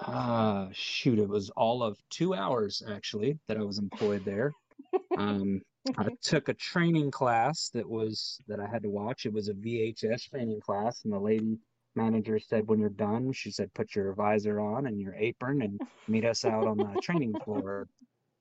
[0.00, 4.52] uh shoot, it was all of two hours actually that I was employed there.
[5.16, 5.60] Um
[5.98, 9.26] I took a training class that was that I had to watch.
[9.26, 11.58] It was a VHS training class, and the lady
[11.94, 15.80] manager said, "When you're done, she said, put your visor on and your apron and
[16.06, 17.88] meet us out on the training floor."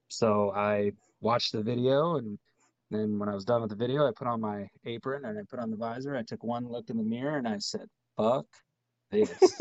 [0.08, 2.38] So I watched the video, and
[2.92, 5.42] then when I was done with the video, I put on my apron and I
[5.50, 6.16] put on the visor.
[6.16, 8.46] I took one look in the mirror and I said, "Fuck
[9.10, 9.58] this,"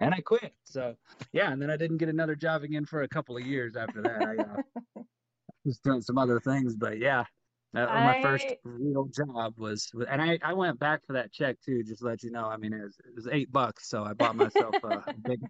[0.00, 0.52] and I quit.
[0.64, 0.94] So
[1.32, 4.02] yeah, and then I didn't get another job again for a couple of years after
[4.02, 4.22] that.
[4.22, 5.02] I uh,
[5.64, 7.24] was doing some other things, but yeah,
[7.74, 11.82] that, my first real job was, and I, I went back for that check too,
[11.82, 12.44] just to let you know.
[12.46, 15.40] I mean, it was, it was eight bucks, so I bought myself a big,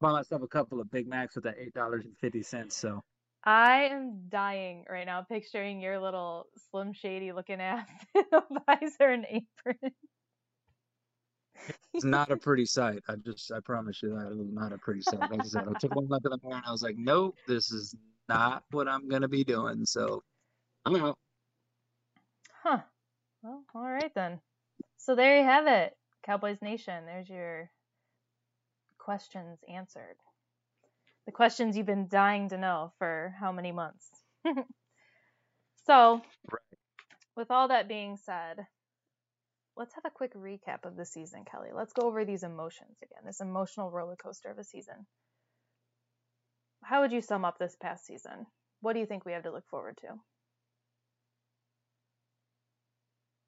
[0.00, 2.76] bought myself a couple of Big Macs with that eight dollars and fifty cents.
[2.76, 3.02] So
[3.44, 9.08] I am dying right now picturing your little slim shady looking ass in a visor
[9.08, 9.92] and apron.
[11.94, 13.02] It's not a pretty sight.
[13.08, 15.20] I just I promise you that it was not a pretty sight.
[15.20, 17.36] Like I said, I took one look at the mirror and I was like, nope,
[17.46, 17.94] this is
[18.28, 19.84] not what I'm gonna be doing.
[19.84, 20.22] So
[20.84, 21.18] I'm out.
[22.62, 22.78] Huh.
[23.42, 24.40] Well, all right then.
[24.96, 27.04] So there you have it, Cowboys Nation.
[27.06, 27.70] There's your
[28.98, 30.16] questions answered.
[31.26, 34.08] The questions you've been dying to know for how many months.
[35.86, 36.78] so, right.
[37.36, 38.66] with all that being said,
[39.76, 41.70] let's have a quick recap of the season, Kelly.
[41.74, 45.06] Let's go over these emotions again, this emotional roller coaster of a season.
[46.84, 48.46] How would you sum up this past season?
[48.80, 50.08] What do you think we have to look forward to?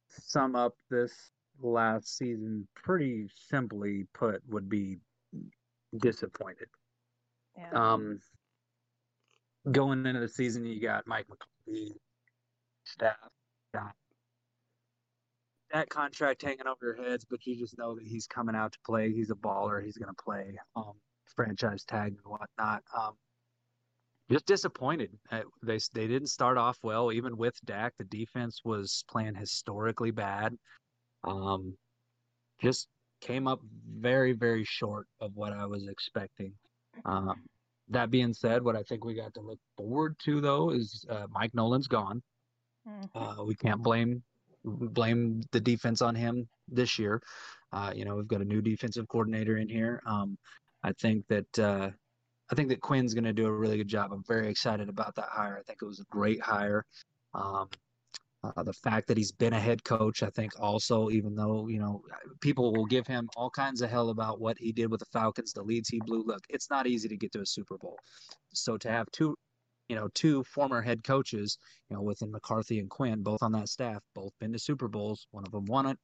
[0.09, 1.13] Sum up this
[1.61, 4.99] last season pretty simply put would be
[5.99, 6.69] disappointed.
[7.57, 7.71] Yeah.
[7.93, 8.21] Um,
[9.71, 11.95] going into the season, you got Mike McCarthy,
[12.85, 13.17] staff,
[13.73, 13.95] got
[15.75, 18.79] that contract hanging over your heads, but you just know that he's coming out to
[18.87, 19.13] play.
[19.13, 19.85] He's a baller.
[19.85, 20.93] He's going to play um,
[21.35, 22.85] franchise tag and whatnot.
[22.97, 23.15] Um,
[24.31, 25.11] just disappointed.
[25.63, 27.13] They they didn't start off well.
[27.13, 30.57] Even with Dak, the defense was playing historically bad.
[31.25, 31.77] Um,
[32.63, 32.87] just
[33.21, 33.61] came up
[33.99, 36.53] very very short of what I was expecting.
[37.05, 37.35] Um,
[37.89, 41.27] that being said, what I think we got to look forward to though is uh,
[41.31, 42.23] Mike Nolan's gone.
[42.89, 43.19] Mm-hmm.
[43.19, 44.23] Uh, we can't blame
[44.65, 47.23] blame the defense on him this year.
[47.73, 50.01] Uh, you know, we've got a new defensive coordinator in here.
[50.07, 50.39] Um,
[50.83, 51.91] I think that uh,
[52.51, 54.13] I think that Quinn's going to do a really good job.
[54.13, 55.59] I'm very excited about that hire.
[55.59, 56.85] I think it was a great hire.
[57.35, 57.69] Um,
[58.45, 61.79] uh, the fact that he's been a head coach, I think, also, even though you
[61.79, 62.03] know
[62.41, 65.53] people will give him all kinds of hell about what he did with the Falcons,
[65.53, 66.23] the leads he blew.
[66.23, 67.99] Look, it's not easy to get to a Super Bowl.
[68.53, 69.35] So to have two
[69.89, 73.69] you know, two former head coaches, you know, within McCarthy and Quinn, both on that
[73.69, 75.27] staff, both been to Super Bowls.
[75.31, 75.99] One of them won it.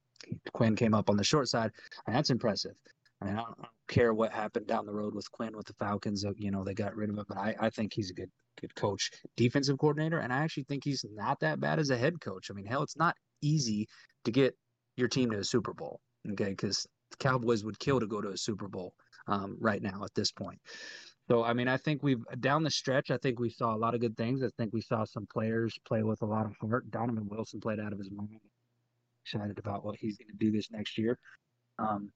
[0.52, 1.70] Quinn came up on the short side,
[2.06, 2.74] and that's impressive.
[3.20, 3.56] I mean, I don't,
[3.88, 6.24] care what happened down the road with Quinn with the Falcons.
[6.36, 8.74] You know, they got rid of him, but I, I think he's a good good
[8.74, 12.50] coach, defensive coordinator, and I actually think he's not that bad as a head coach.
[12.50, 13.88] I mean, hell, it's not easy
[14.24, 14.54] to get
[14.96, 16.00] your team to a Super Bowl,
[16.32, 16.50] okay?
[16.50, 18.94] Because the Cowboys would kill to go to a Super Bowl
[19.26, 20.60] um, right now at this point.
[21.30, 23.12] So I mean, I think we've down the stretch.
[23.12, 24.42] I think we saw a lot of good things.
[24.42, 26.90] I think we saw some players play with a lot of heart.
[26.90, 28.40] Donovan Wilson played out of his mind.
[29.24, 31.16] Excited about what he's going to do this next year.
[31.78, 32.10] Um,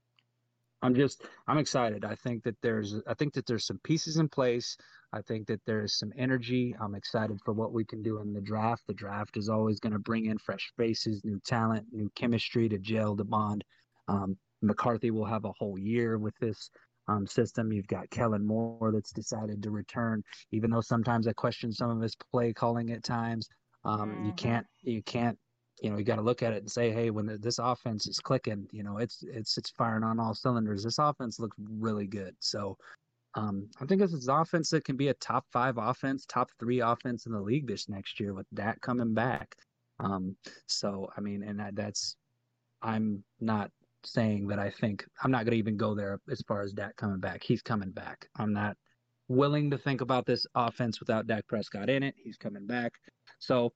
[0.81, 2.03] I'm just I'm excited.
[2.03, 4.75] I think that there's I think that there's some pieces in place.
[5.13, 6.75] I think that there's some energy.
[6.81, 8.83] I'm excited for what we can do in the draft.
[8.85, 12.77] The draft is always going to bring in fresh faces, new talent, new chemistry to
[12.79, 13.63] gel, to bond.
[14.09, 16.69] Um, McCarthy will have a whole year with this
[17.07, 17.71] um, system.
[17.71, 22.01] You've got Kellen Moore that's decided to return, even though sometimes I question some of
[22.01, 23.47] his play calling at times.
[23.83, 24.25] Um, mm-hmm.
[24.25, 25.37] You can't, you can't,
[25.81, 28.07] you know, you got to look at it and say, hey, when the, this offense
[28.07, 30.83] is clicking, you know, it's it's it's firing on all cylinders.
[30.83, 32.35] This offense looks really good.
[32.39, 32.77] So.
[33.37, 36.49] Um, I think this is an offense that can be a top five offense, top
[36.57, 39.57] three offense in the league this next year with that coming back.
[39.99, 40.37] Um,
[40.67, 42.15] so I mean, and that, that's
[42.81, 43.71] I'm not
[44.05, 46.95] saying that I think I'm not going to even go there as far as Dak
[46.95, 47.43] coming back.
[47.43, 48.27] He's coming back.
[48.37, 48.77] I'm not
[49.27, 52.15] willing to think about this offense without Dak Prescott in it.
[52.17, 52.93] He's coming back.
[53.39, 53.73] So,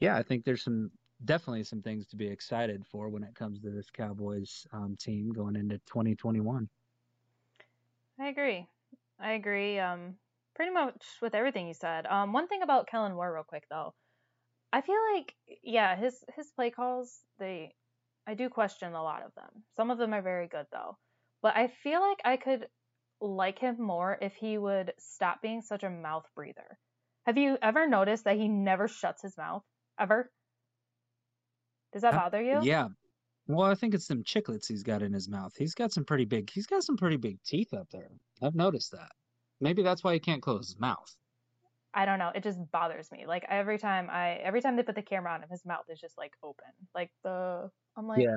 [0.00, 0.90] yeah, I think there's some
[1.24, 5.32] definitely some things to be excited for when it comes to this Cowboys um, team
[5.32, 6.68] going into 2021.
[8.18, 8.66] I agree.
[9.18, 9.78] I agree.
[9.78, 10.14] Um,
[10.54, 12.06] pretty much with everything you said.
[12.06, 13.94] Um, one thing about Kellen Moore, real quick though,
[14.72, 17.74] I feel like yeah, his his play calls they
[18.26, 19.64] I do question a lot of them.
[19.76, 20.96] Some of them are very good though.
[21.42, 22.66] But I feel like I could
[23.20, 26.78] like him more if he would stop being such a mouth breather.
[27.26, 29.62] Have you ever noticed that he never shuts his mouth?
[29.98, 30.30] Ever?
[31.92, 32.60] Does that uh, bother you?
[32.62, 32.88] Yeah.
[33.48, 35.52] Well, I think it's some chiclets he's got in his mouth.
[35.56, 38.10] He's got some pretty big he's got some pretty big teeth up there.
[38.40, 39.12] I've noticed that.
[39.60, 41.14] Maybe that's why he can't close his mouth.
[41.94, 42.30] I don't know.
[42.34, 43.26] It just bothers me.
[43.26, 46.00] Like every time I every time they put the camera on him, his mouth is
[46.00, 46.64] just like open.
[46.94, 48.36] Like the I'm like Yeah.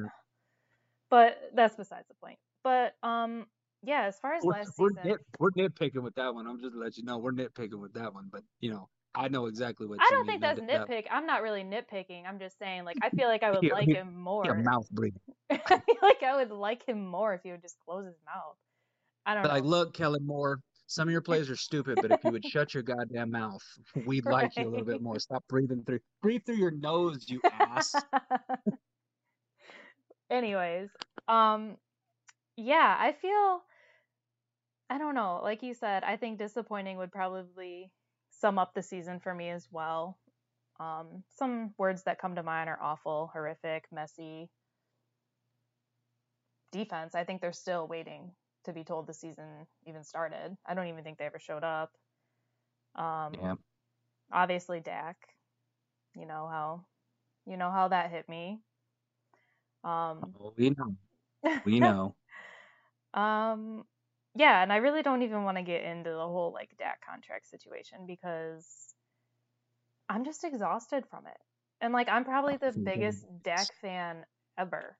[1.09, 2.37] But that's besides the point.
[2.63, 3.45] But um
[3.83, 6.47] yeah, as far as we're, last we're season nit, we're nitpicking with that one.
[6.47, 9.45] I'm just let you know we're nitpicking with that one, but you know, I know
[9.45, 11.05] exactly what I don't think that's nitpick.
[11.05, 11.13] That.
[11.13, 12.23] I'm not really nitpicking.
[12.27, 14.53] I'm just saying like I feel like I would like him more.
[14.55, 15.21] mouth breathing.
[15.49, 18.57] I feel like I would like him more if he would just close his mouth.
[19.25, 19.53] I don't but know.
[19.55, 22.73] Like, look, Kellen Moore, some of your plays are stupid, but if you would shut
[22.73, 23.63] your goddamn mouth,
[24.05, 24.43] we'd right.
[24.43, 25.19] like you a little bit more.
[25.19, 27.95] Stop breathing through breathe through your nose, you ass.
[30.29, 30.89] Anyways,
[31.27, 31.77] um
[32.57, 33.61] yeah, I feel
[34.89, 37.91] I don't know, like you said, I think disappointing would probably
[38.29, 40.19] sum up the season for me as well.
[40.79, 44.51] Um some words that come to mind are awful, horrific, messy,
[46.71, 48.31] defense, I think they're still waiting
[48.65, 50.57] to be told the season even started.
[50.65, 51.91] I don't even think they ever showed up.
[52.95, 53.55] Um, Yeah.
[54.31, 55.17] Obviously, Dak.
[56.15, 56.85] You know how,
[57.45, 58.61] you know how that hit me.
[59.83, 60.95] Um, Oh, we know.
[61.65, 62.15] We know.
[63.13, 63.85] um,
[64.35, 67.47] yeah, and I really don't even want to get into the whole like Dak contract
[67.49, 68.93] situation because
[70.09, 71.37] I'm just exhausted from it.
[71.81, 74.25] And like I'm probably the biggest Dak fan
[74.57, 74.97] ever.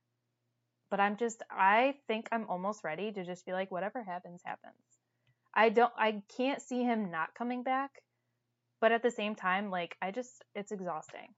[0.96, 4.80] But I'm just I think I'm almost ready to just be like whatever happens happens.
[5.54, 7.92] I don't I can't see him not coming back,
[8.80, 11.34] but at the same time like I just it's exhausting.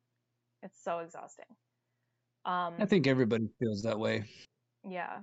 [0.62, 1.48] It's so exhausting.
[2.46, 4.26] Um I think everybody feels that way.
[4.88, 5.22] yeah.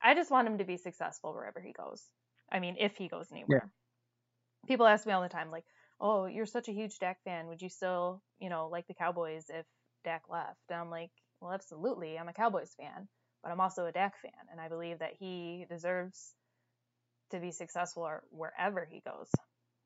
[0.00, 2.04] I just want him to be successful wherever he goes.
[2.52, 3.72] I mean, if he goes anywhere.
[4.68, 5.64] People ask me all the time, like,
[6.00, 7.48] oh, you're such a huge Dak fan.
[7.48, 9.66] Would you still, you know, like the Cowboys if
[10.04, 10.70] Dak left?
[10.70, 12.16] And I'm like, well, absolutely.
[12.16, 13.08] I'm a Cowboys fan,
[13.42, 14.32] but I'm also a Dak fan.
[14.50, 16.34] And I believe that he deserves
[17.30, 19.30] to be successful wherever he goes.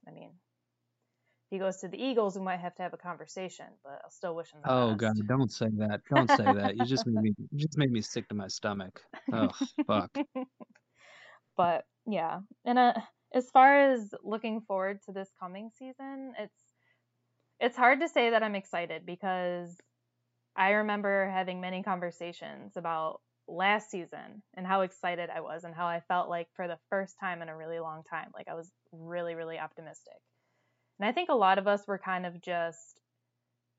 [0.07, 3.67] I mean, if he goes to the Eagles, we might have to have a conversation,
[3.85, 5.01] but I'll still wish him the Oh best.
[5.01, 6.01] God, don't say that.
[6.11, 6.77] Don't say that.
[6.77, 9.01] You just made me you just made me sick to my stomach.
[9.33, 9.51] Oh
[9.87, 10.11] fuck.
[11.57, 12.95] but yeah and uh,
[13.33, 16.75] as far as looking forward to this coming season it's
[17.61, 19.77] it's hard to say that i'm excited because
[20.57, 25.87] i remember having many conversations about last season and how excited i was and how
[25.87, 28.71] i felt like for the first time in a really long time like i was
[28.93, 30.19] really really optimistic
[30.99, 33.01] and i think a lot of us were kind of just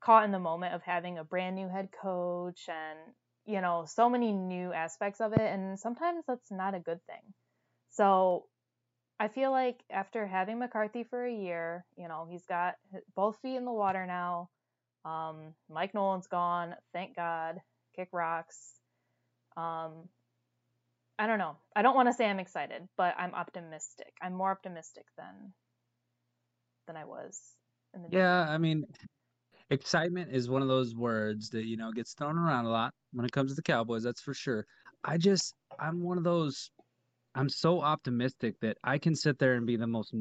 [0.02, 3.00] caught in the moment of having a brand new head coach and
[3.46, 7.34] you know so many new aspects of it and sometimes that's not a good thing
[7.90, 8.46] so
[9.20, 12.76] I feel like after having McCarthy for a year, you know, he's got
[13.16, 14.50] both feet in the water now.
[15.06, 17.60] Um, Mike Nolan's gone, thank God.
[17.96, 18.76] Kick rocks.
[19.58, 20.10] Um,
[21.20, 21.58] I don't know.
[21.76, 24.14] I don't want to say I'm excited, but I'm optimistic.
[24.22, 25.54] I'm more optimistic than
[26.86, 27.56] than I was
[27.94, 28.86] in the Yeah, I mean,
[29.70, 33.26] excitement is one of those words that, you know, gets thrown around a lot when
[33.26, 34.66] it comes to the Cowboys, that's for sure.
[35.04, 36.72] I just, I'm one of those,
[37.36, 40.14] I'm so optimistic that I can sit there and be the most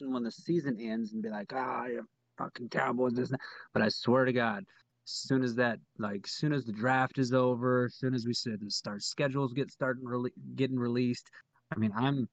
[0.00, 2.06] when the season ends and be like, ah, you
[2.36, 3.32] fucking Cowboys, this.
[3.72, 4.64] But I swear to God,
[5.04, 8.60] soon as that, like, soon as the draft is over, as soon as we said
[8.60, 11.28] the start schedules get starting rele- getting released,
[11.74, 12.28] I mean, I'm,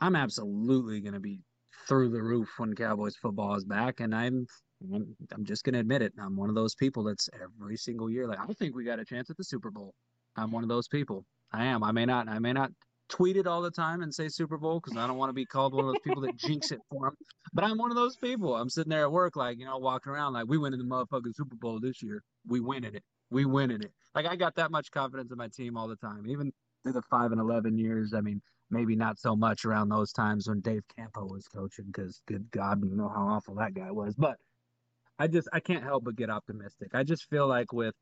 [0.00, 1.40] I'm absolutely going to be
[1.86, 4.46] through the roof when Cowboys football is back, and I'm
[4.92, 6.12] I'm, I'm just gonna admit it.
[6.18, 9.04] I'm one of those people that's every single year like I think we got a
[9.04, 9.94] chance at the Super Bowl.
[10.36, 11.24] I'm one of those people.
[11.52, 11.82] I am.
[11.82, 12.28] I may not.
[12.28, 12.70] I may not
[13.10, 15.44] tweet it all the time and say Super Bowl because I don't want to be
[15.44, 17.16] called one of those people that jinx it for them.
[17.52, 18.56] But I'm one of those people.
[18.56, 20.84] I'm sitting there at work like you know walking around like we win in the
[20.84, 22.22] motherfucking Super Bowl this year.
[22.46, 23.02] We winning it.
[23.30, 23.92] We winning it.
[24.14, 26.26] Like I got that much confidence in my team all the time.
[26.26, 28.14] Even through the five and eleven years.
[28.14, 32.22] I mean, maybe not so much around those times when Dave Campo was coaching because
[32.26, 34.14] good God, you know how awful that guy was.
[34.14, 34.36] But
[35.18, 36.94] I just I can't help but get optimistic.
[36.94, 37.94] I just feel like with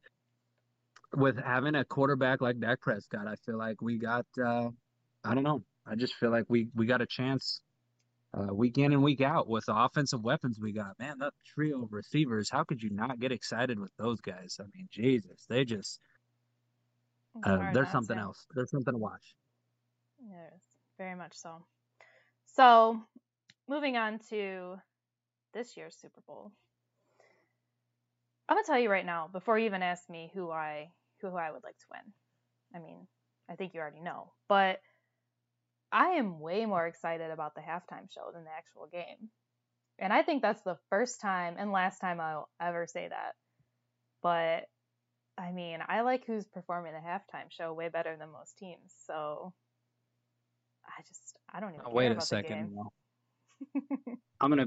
[1.16, 4.70] with having a quarterback like Dak Prescott, I feel like we got uh
[5.28, 5.62] I don't know.
[5.86, 7.60] I just feel like we we got a chance
[8.32, 10.98] uh, week in and week out with the offensive weapons we got.
[10.98, 14.58] Man, that trio of receivers, how could you not get excited with those guys?
[14.58, 16.00] I mean, Jesus, they just
[17.44, 18.22] uh, they're something to.
[18.22, 18.46] else.
[18.54, 19.34] They're something to watch.
[20.26, 20.60] Yes,
[20.96, 21.62] very much so.
[22.46, 23.02] So,
[23.68, 24.76] moving on to
[25.52, 26.52] this year's Super Bowl.
[28.48, 31.50] I'm gonna tell you right now, before you even ask me who I who I
[31.50, 32.12] would like to win.
[32.74, 33.06] I mean,
[33.50, 34.80] I think you already know, but
[35.92, 39.30] I am way more excited about the halftime show than the actual game.
[39.98, 43.32] And I think that's the first time and last time I'll ever say that.
[44.22, 44.66] But
[45.36, 48.92] I mean, I like who's performing the halftime show way better than most teams.
[49.06, 49.52] So
[50.86, 52.76] I just I don't even Oh, wait a second.
[54.40, 54.66] I'm gonna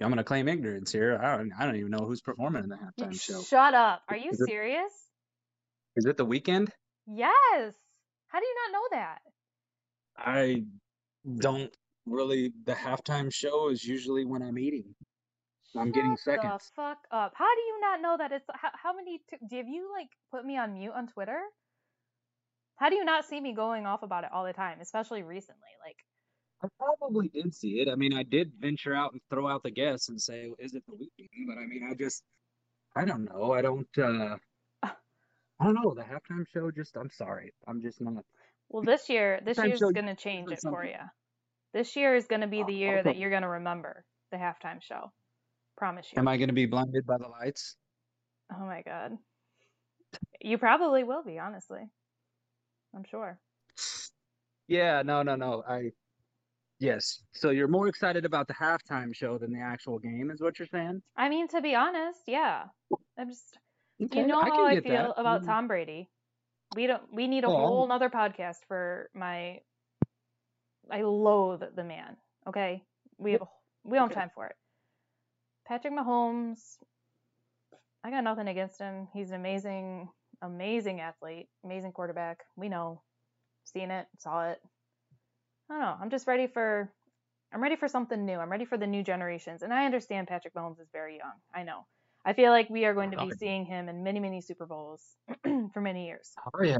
[0.00, 1.18] I'm gonna claim ignorance here.
[1.22, 3.42] I don't I don't even know who's performing in the halftime show.
[3.42, 4.02] Shut up.
[4.08, 4.92] Are you Is serious?
[5.96, 6.70] Is it the Weeknd?
[7.06, 7.74] Yes.
[8.28, 9.18] How do you not know that?
[10.16, 10.64] I
[11.38, 11.74] don't
[12.06, 12.52] really.
[12.66, 14.94] The halftime show is usually when I'm eating.
[15.76, 16.72] I'm getting Shut the seconds.
[16.76, 17.32] fuck up.
[17.34, 20.44] How do you not know that it's how, how many t- have you like put
[20.44, 21.40] me on mute on Twitter?
[22.76, 25.60] How do you not see me going off about it all the time, especially recently?
[25.84, 25.96] Like
[26.62, 27.88] I probably did see it.
[27.88, 30.84] I mean, I did venture out and throw out the guess and say, "Is it
[30.86, 32.22] the Weeknd?" But I mean, I just,
[32.96, 33.52] I don't know.
[33.52, 33.98] I don't.
[33.98, 34.36] uh
[34.82, 35.94] I don't know.
[35.94, 36.96] The halftime show just.
[36.96, 37.52] I'm sorry.
[37.66, 38.24] I'm just not.
[38.68, 40.98] Well, this year, this Halftime year's gonna change it for you.
[41.72, 45.12] This year is gonna be Oh, the year that you're gonna remember the halftime show.
[45.76, 46.20] Promise you.
[46.20, 47.76] Am I going to be blinded by the lights?
[48.52, 49.12] Oh my god.
[50.40, 51.80] You probably will be, honestly.
[52.94, 53.40] I'm sure.
[54.68, 55.64] Yeah, no, no, no.
[55.68, 55.90] I
[56.78, 57.22] yes.
[57.32, 60.68] So you're more excited about the halftime show than the actual game, is what you're
[60.68, 61.02] saying?
[61.16, 62.64] I mean, to be honest, yeah.
[63.18, 63.58] I'm just
[64.02, 65.20] Okay, you know I how can I feel that.
[65.20, 65.46] about Mm.
[65.46, 66.08] Tom Brady.
[66.74, 69.60] We don't we need a oh, Well, whole nother podcast for my
[70.90, 72.16] I loathe the man.
[72.46, 72.82] Okay?
[73.18, 73.48] We have a,
[73.84, 74.56] we don't have time for it.
[75.66, 76.78] Patrick Mahomes,
[78.02, 79.08] I got nothing against him.
[79.14, 80.08] He's an amazing,
[80.42, 82.40] amazing athlete, amazing quarterback.
[82.56, 83.00] We know.
[83.64, 84.60] Seen it, saw it.
[85.70, 85.96] I don't know.
[86.00, 86.92] I'm just ready for
[87.52, 88.38] I'm ready for something new.
[88.38, 89.62] I'm ready for the new generations.
[89.62, 91.34] And I understand Patrick Mahomes is very young.
[91.54, 91.86] I know.
[92.24, 95.02] I feel like we are going to be seeing him in many, many Super Bowls
[95.72, 96.32] for many years.
[96.54, 96.78] Oh yeah.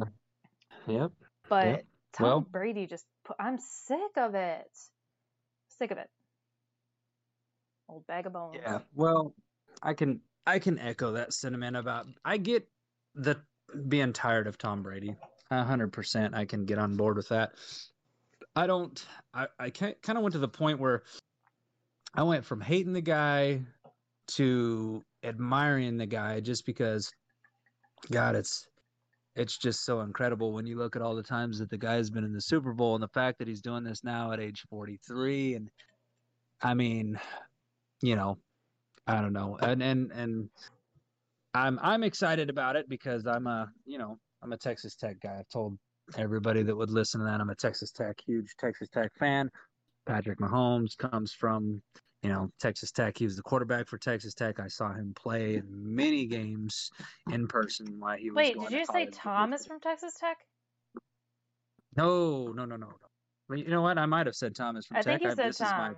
[0.86, 1.12] Yep.
[1.48, 1.84] But Yep.
[2.14, 4.70] Tom Well- Brady just put, I'm sick of it.
[5.78, 6.08] Sick of it.
[7.88, 8.56] Old bag of bones.
[8.60, 8.78] Yeah.
[8.94, 9.34] Well,
[9.82, 12.66] I can I can echo that sentiment about I get
[13.14, 13.36] the
[13.88, 15.16] being tired of Tom Brady.
[15.50, 17.52] A hundred percent I can get on board with that.
[18.56, 21.02] I don't I, I kind of went to the point where
[22.14, 23.62] I went from hating the guy
[24.28, 27.10] to admiring the guy just because
[28.10, 28.66] God it's
[29.36, 32.24] it's just so incredible when you look at all the times that the guy's been
[32.24, 35.54] in the Super Bowl and the fact that he's doing this now at age 43
[35.54, 35.70] and
[36.62, 37.18] I mean,
[38.00, 38.38] you know,
[39.06, 39.58] I don't know.
[39.60, 40.48] And and and
[41.52, 45.36] I'm I'm excited about it because I'm a, you know, I'm a Texas Tech guy.
[45.38, 45.78] I've told
[46.16, 49.50] everybody that would listen to that I'm a Texas Tech huge Texas Tech fan.
[50.06, 51.82] Patrick Mahomes comes from,
[52.24, 53.18] you know, Texas Tech.
[53.18, 54.58] He was the quarterback for Texas Tech.
[54.58, 56.90] I saw him play in many games
[57.30, 59.06] in person while he was Wait, did you say.
[59.12, 60.38] Tom is from Texas Tech?
[61.96, 62.86] No, no, no, no,
[63.50, 63.56] no.
[63.56, 63.98] You know what?
[63.98, 65.20] I might have said Thomas from I Tech.
[65.20, 65.96] think you said is my Tom.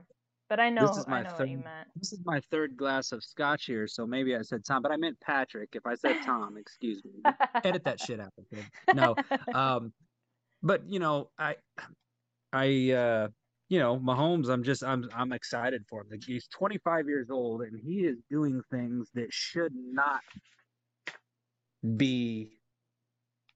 [0.49, 1.65] But I know this is my I know what third
[1.95, 4.97] this is my third glass of scotch here, so maybe I said Tom, but I
[4.97, 5.71] meant Patrick.
[5.73, 7.13] If I said Tom, excuse me.
[7.65, 8.33] Edit that shit out.
[8.53, 8.65] Okay?
[8.95, 9.15] No,
[9.55, 9.93] um,
[10.63, 11.57] but you know, I,
[12.53, 13.29] I, uh,
[13.69, 14.49] you know, Mahomes.
[14.49, 16.09] I'm just, I'm, I'm excited for him.
[16.11, 20.21] Like, he's 25 years old and he is doing things that should not
[21.97, 22.51] be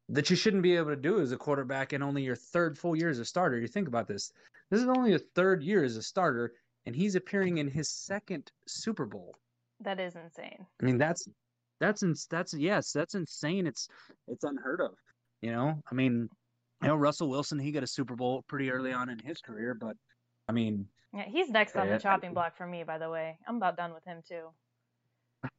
[0.08, 2.96] that you shouldn't be able to do as a quarterback in only your third full
[2.96, 3.58] year as a starter.
[3.58, 4.32] You think about this.
[4.70, 6.52] This is only a third year as a starter,
[6.86, 9.36] and he's appearing in his second Super Bowl.
[9.80, 10.66] that is insane.
[10.80, 11.28] I mean, that's
[11.78, 13.66] that's that's yes, that's insane.
[13.66, 13.88] It's
[14.28, 14.92] it's unheard of.
[15.42, 16.28] You know, I mean,
[16.82, 19.74] you know, Russell Wilson, he got a Super Bowl pretty early on in his career,
[19.74, 19.96] but
[20.48, 23.38] I mean, Yeah, he's next on the chopping block for me, by the way.
[23.46, 24.48] I'm about done with him too.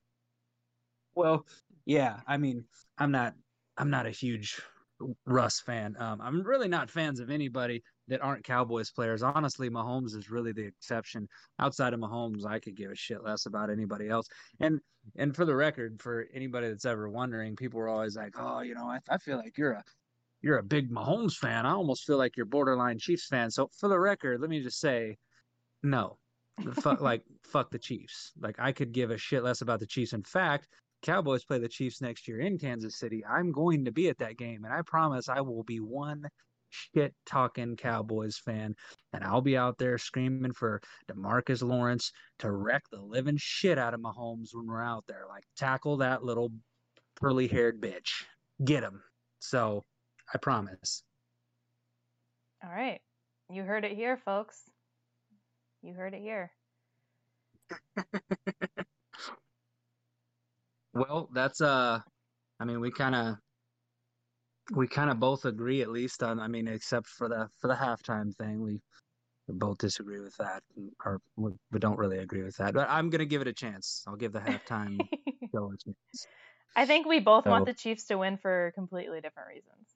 [1.16, 1.46] well,
[1.86, 2.66] yeah, I mean,
[2.98, 3.36] I'm not
[3.78, 4.62] I'm not a huge
[5.26, 5.96] Russ fan.
[6.00, 9.24] Um, I'm really not fans of anybody that aren't Cowboys players.
[9.24, 11.28] Honestly, Mahomes is really the exception.
[11.60, 14.28] Outside of Mahomes, I could give a shit less about anybody else.
[14.60, 14.80] And
[15.16, 18.76] and for the record, for anybody that's ever wondering, people are always like, "Oh, you
[18.76, 19.84] know, I, I feel like you're a
[20.42, 21.66] you're a big Mahomes fan.
[21.66, 24.80] I almost feel like you're borderline Chiefs fan." So for the record, let me just
[24.80, 25.18] say,
[25.84, 26.18] no,
[26.76, 28.32] fuck, like fuck the Chiefs.
[28.40, 30.14] Like I could give a shit less about the Chiefs.
[30.14, 30.68] In fact,
[31.02, 33.24] Cowboys play the Chiefs next year in Kansas City.
[33.26, 36.24] I'm going to be at that game, and I promise I will be one
[36.70, 38.76] shit talking Cowboys fan,
[39.14, 43.94] and I'll be out there screaming for Demarcus Lawrence to wreck the living shit out
[43.94, 45.24] of Mahomes when we're out there.
[45.28, 46.52] Like tackle that little
[47.20, 48.24] curly haired bitch,
[48.64, 49.02] get him.
[49.40, 49.84] So
[50.34, 51.04] I promise.
[52.64, 53.02] All right.
[53.50, 54.62] You heard it here, folks.
[55.82, 56.52] You heard it here.
[60.94, 62.00] Well, that's uh,
[62.60, 63.36] I mean, we kind of
[64.74, 66.40] we kind of both agree at least on.
[66.40, 68.82] I mean, except for the for the halftime thing, we,
[69.48, 70.64] we both disagree with that,
[71.06, 72.74] or we, we don't really agree with that.
[72.74, 74.04] But I'm gonna give it a chance.
[74.08, 75.00] I'll give the halftime
[75.56, 76.28] show a chance.
[76.76, 79.88] I think we both want the Chiefs to win for completely different reasons.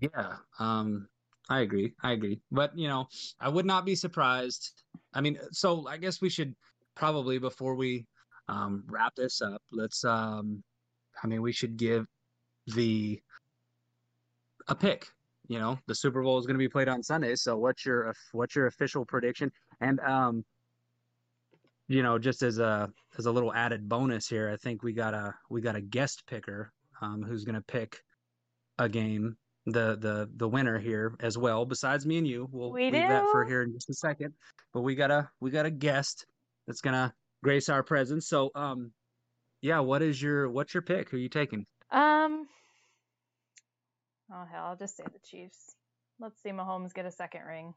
[0.00, 1.08] Yeah, um,
[1.48, 1.92] I agree.
[2.02, 2.40] I agree.
[2.50, 3.06] But you know,
[3.40, 4.82] I would not be surprised.
[5.14, 6.54] I mean, so I guess we should
[6.94, 8.06] probably before we
[8.48, 10.04] um, wrap this up, let's.
[10.04, 10.62] Um,
[11.22, 12.06] I mean, we should give
[12.68, 13.20] the
[14.68, 15.06] a pick.
[15.48, 17.34] You know, the Super Bowl is going to be played on Sunday.
[17.34, 19.50] So, what's your what's your official prediction?
[19.80, 20.44] And um,
[21.88, 25.14] you know, just as a as a little added bonus here, I think we got
[25.14, 26.72] a we got a guest picker
[27.02, 27.98] um, who's going to pick
[28.78, 29.36] a game
[29.66, 31.64] the the the winner here as well.
[31.64, 34.34] Besides me and you, we'll We leave that for here in just a second.
[34.72, 36.26] But we got a we got a guest
[36.66, 38.28] that's gonna grace our presence.
[38.28, 38.92] So um,
[39.60, 41.10] yeah, what is your what's your pick?
[41.10, 41.66] Who are you taking?
[41.90, 42.48] Um.
[44.32, 45.74] Oh hell, I'll just say the Chiefs.
[46.18, 47.74] Let's see Mahomes get a second ring.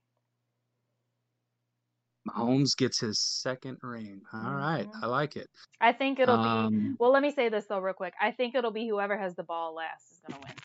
[2.29, 4.21] Mahomes gets his second ring.
[4.33, 5.03] All right, Mhm.
[5.03, 5.47] I like it.
[5.79, 6.43] I think it'll be.
[6.43, 8.15] Um, Well, let me say this though, real quick.
[8.19, 10.55] I think it'll be whoever has the ball last is gonna win.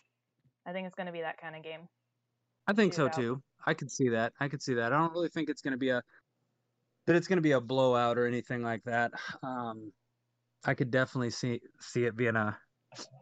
[0.65, 1.87] I think it's going to be that kind of game.
[2.67, 3.41] I think so too.
[3.65, 4.33] I could see that.
[4.39, 4.93] I could see that.
[4.93, 6.01] I don't really think it's going to be a
[7.07, 9.11] that it's going to be a blowout or anything like that.
[9.43, 9.91] Um,
[10.65, 12.57] I could definitely see see it being a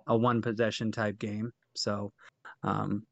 [0.08, 1.52] a one possession type game.
[1.76, 2.12] So,
[2.64, 3.06] um,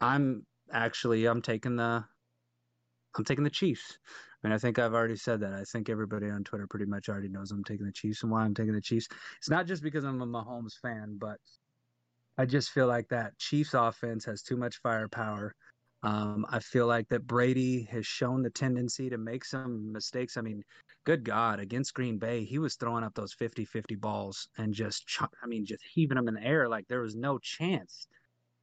[0.00, 2.04] I'm actually I'm taking the
[3.16, 3.98] I'm taking the Chiefs.
[4.42, 5.52] I mean, I think I've already said that.
[5.52, 8.42] I think everybody on Twitter pretty much already knows I'm taking the Chiefs and why
[8.42, 9.08] I'm taking the Chiefs.
[9.36, 11.36] It's not just because I'm a Mahomes fan, but
[12.40, 15.54] I just feel like that Chiefs offense has too much firepower.
[16.02, 20.38] Um, I feel like that Brady has shown the tendency to make some mistakes.
[20.38, 20.62] I mean,
[21.04, 25.04] good God, against Green Bay, he was throwing up those 50 50 balls and just,
[25.20, 28.06] I mean, just heaving them in the air like there was no chance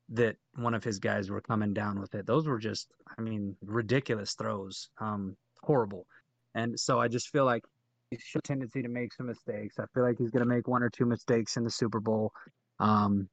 [0.10, 2.26] that one of his guys were coming down with it.
[2.26, 6.08] Those were just, I mean, ridiculous throws, um, horrible.
[6.56, 7.64] And so I just feel like
[8.10, 9.78] he's a tendency to make some mistakes.
[9.78, 12.34] I feel like he's going to make one or two mistakes in the Super Bowl.
[12.80, 13.30] Um,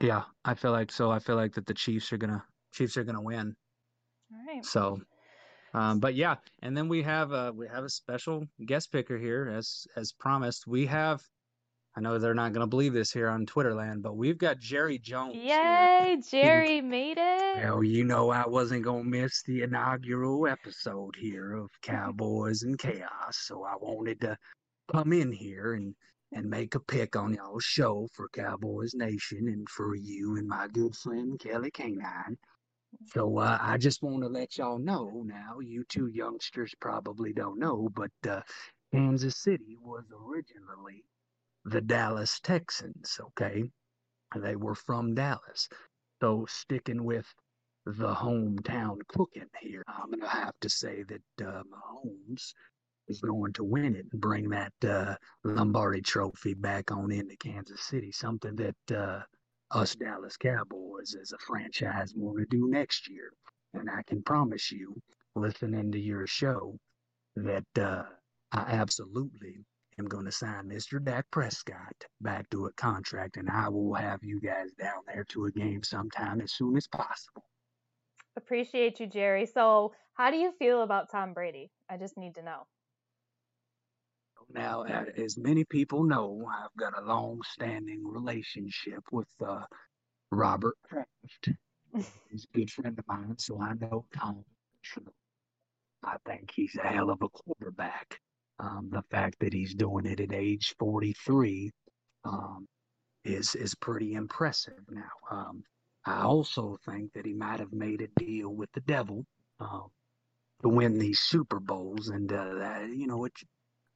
[0.00, 1.10] yeah, I feel like so.
[1.10, 2.42] I feel like that the Chiefs are gonna
[2.72, 3.54] Chiefs are gonna win.
[4.32, 4.64] All right.
[4.64, 5.00] So,
[5.72, 9.52] um, but yeah, and then we have a we have a special guest picker here,
[9.54, 10.66] as as promised.
[10.66, 11.22] We have.
[11.96, 15.36] I know they're not gonna believe this here on Twitterland, but we've got Jerry Jones.
[15.36, 16.42] Yay, here.
[16.42, 17.62] Jerry made it.
[17.62, 23.36] Well, you know I wasn't gonna miss the inaugural episode here of Cowboys and Chaos,
[23.36, 24.36] so I wanted to
[24.92, 25.94] come in here and
[26.34, 30.68] and make a pick on y'all's show for Cowboys Nation and for you and my
[30.68, 32.36] good friend Kelly Canine.
[33.06, 37.58] So uh, I just want to let y'all know now, you two youngsters probably don't
[37.58, 38.40] know, but uh,
[38.92, 41.04] Kansas City was originally
[41.64, 43.64] the Dallas Texans, okay?
[44.36, 45.68] They were from Dallas.
[46.20, 47.26] So sticking with
[47.86, 52.54] the hometown cooking here, I'm going to have to say that uh, Mahomes
[53.08, 57.82] is going to win it and bring that uh, Lombardi Trophy back on into Kansas
[57.82, 58.12] City.
[58.12, 59.20] Something that uh,
[59.70, 63.32] us Dallas Cowboys as a franchise want to do next year.
[63.74, 64.94] And I can promise you,
[65.34, 66.78] listening to your show,
[67.36, 68.04] that uh,
[68.52, 69.64] I absolutely
[69.98, 71.04] am going to sign Mr.
[71.04, 75.46] Dak Prescott back to a contract, and I will have you guys down there to
[75.46, 77.44] a game sometime as soon as possible.
[78.36, 79.46] Appreciate you, Jerry.
[79.46, 81.70] So, how do you feel about Tom Brady?
[81.88, 82.66] I just need to know.
[84.54, 89.64] Now, as many people know, I've got a long-standing relationship with uh,
[90.30, 91.48] Robert Kraft.
[92.30, 94.44] he's a good friend of mine, so I know Tom.
[96.04, 98.20] I think he's a hell of a quarterback.
[98.60, 101.72] Um, the fact that he's doing it at age 43
[102.24, 102.68] um,
[103.24, 104.78] is is pretty impressive.
[104.88, 105.64] Now, um,
[106.04, 109.26] I also think that he might have made a deal with the devil
[109.58, 109.88] um,
[110.62, 113.32] to win these Super Bowls, and uh, that, you know, it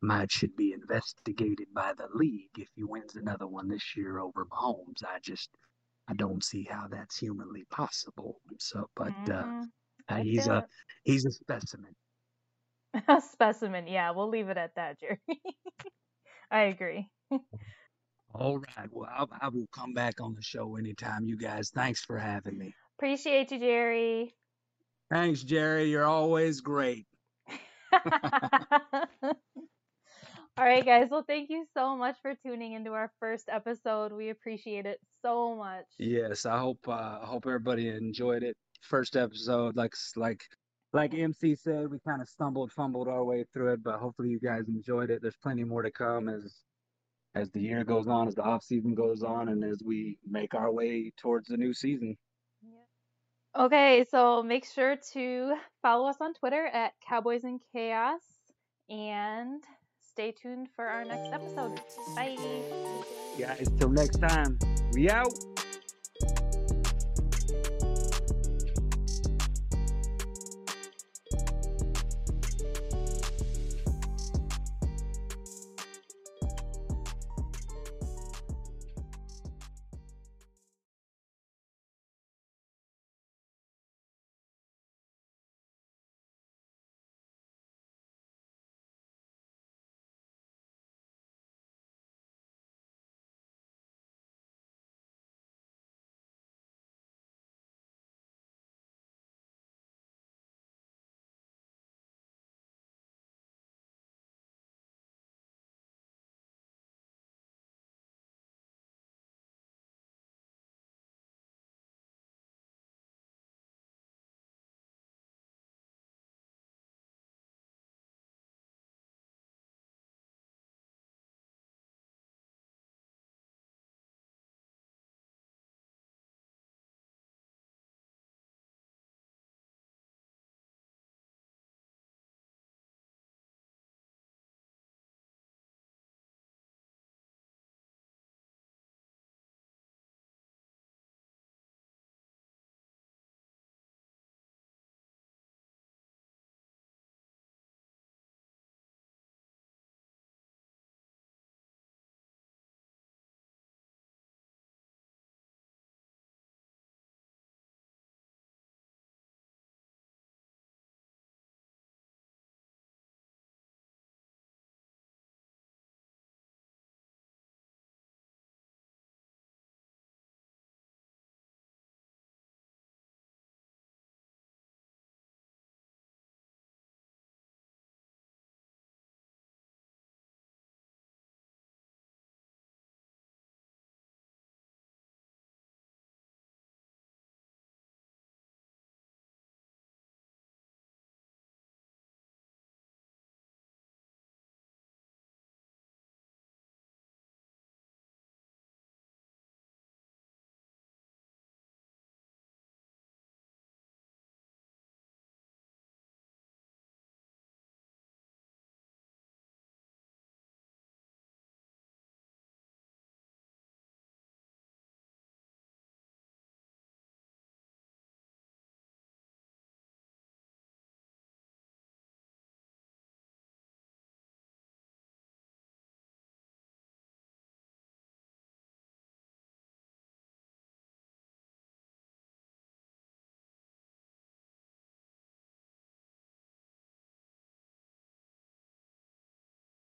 [0.00, 4.46] might should be investigated by the league if he wins another one this year over
[4.46, 5.04] Mahomes.
[5.04, 5.50] I just
[6.08, 8.40] I don't see how that's humanly possible.
[8.58, 9.62] So, but uh, mm-hmm.
[10.08, 10.66] uh, he's a
[11.04, 11.94] he's a specimen.
[13.08, 14.10] A specimen, yeah.
[14.10, 15.20] We'll leave it at that, Jerry.
[16.50, 17.08] I agree.
[18.34, 18.88] All right.
[18.90, 21.70] Well, I, I will come back on the show anytime, you guys.
[21.74, 22.74] Thanks for having me.
[22.98, 24.34] Appreciate you, Jerry.
[25.10, 25.90] Thanks, Jerry.
[25.90, 27.06] You're always great.
[30.58, 31.06] All right, guys.
[31.08, 34.12] Well, thank you so much for tuning into our first episode.
[34.12, 35.84] We appreciate it so much.
[35.98, 38.56] Yes, I hope uh, I hope everybody enjoyed it.
[38.82, 40.42] First episode, like like
[40.92, 44.40] like MC said, we kind of stumbled, fumbled our way through it, but hopefully you
[44.40, 45.22] guys enjoyed it.
[45.22, 46.64] There's plenty more to come as
[47.36, 50.56] as the year goes on, as the off season goes on, and as we make
[50.56, 52.16] our way towards the new season.
[52.64, 53.64] Yeah.
[53.64, 58.22] Okay, so make sure to follow us on Twitter at Cowboys and Chaos
[58.88, 59.62] and
[60.18, 61.80] stay tuned for our next episode.
[62.16, 62.36] Bye.
[63.38, 64.58] Guys, till next time,
[64.92, 65.47] we out.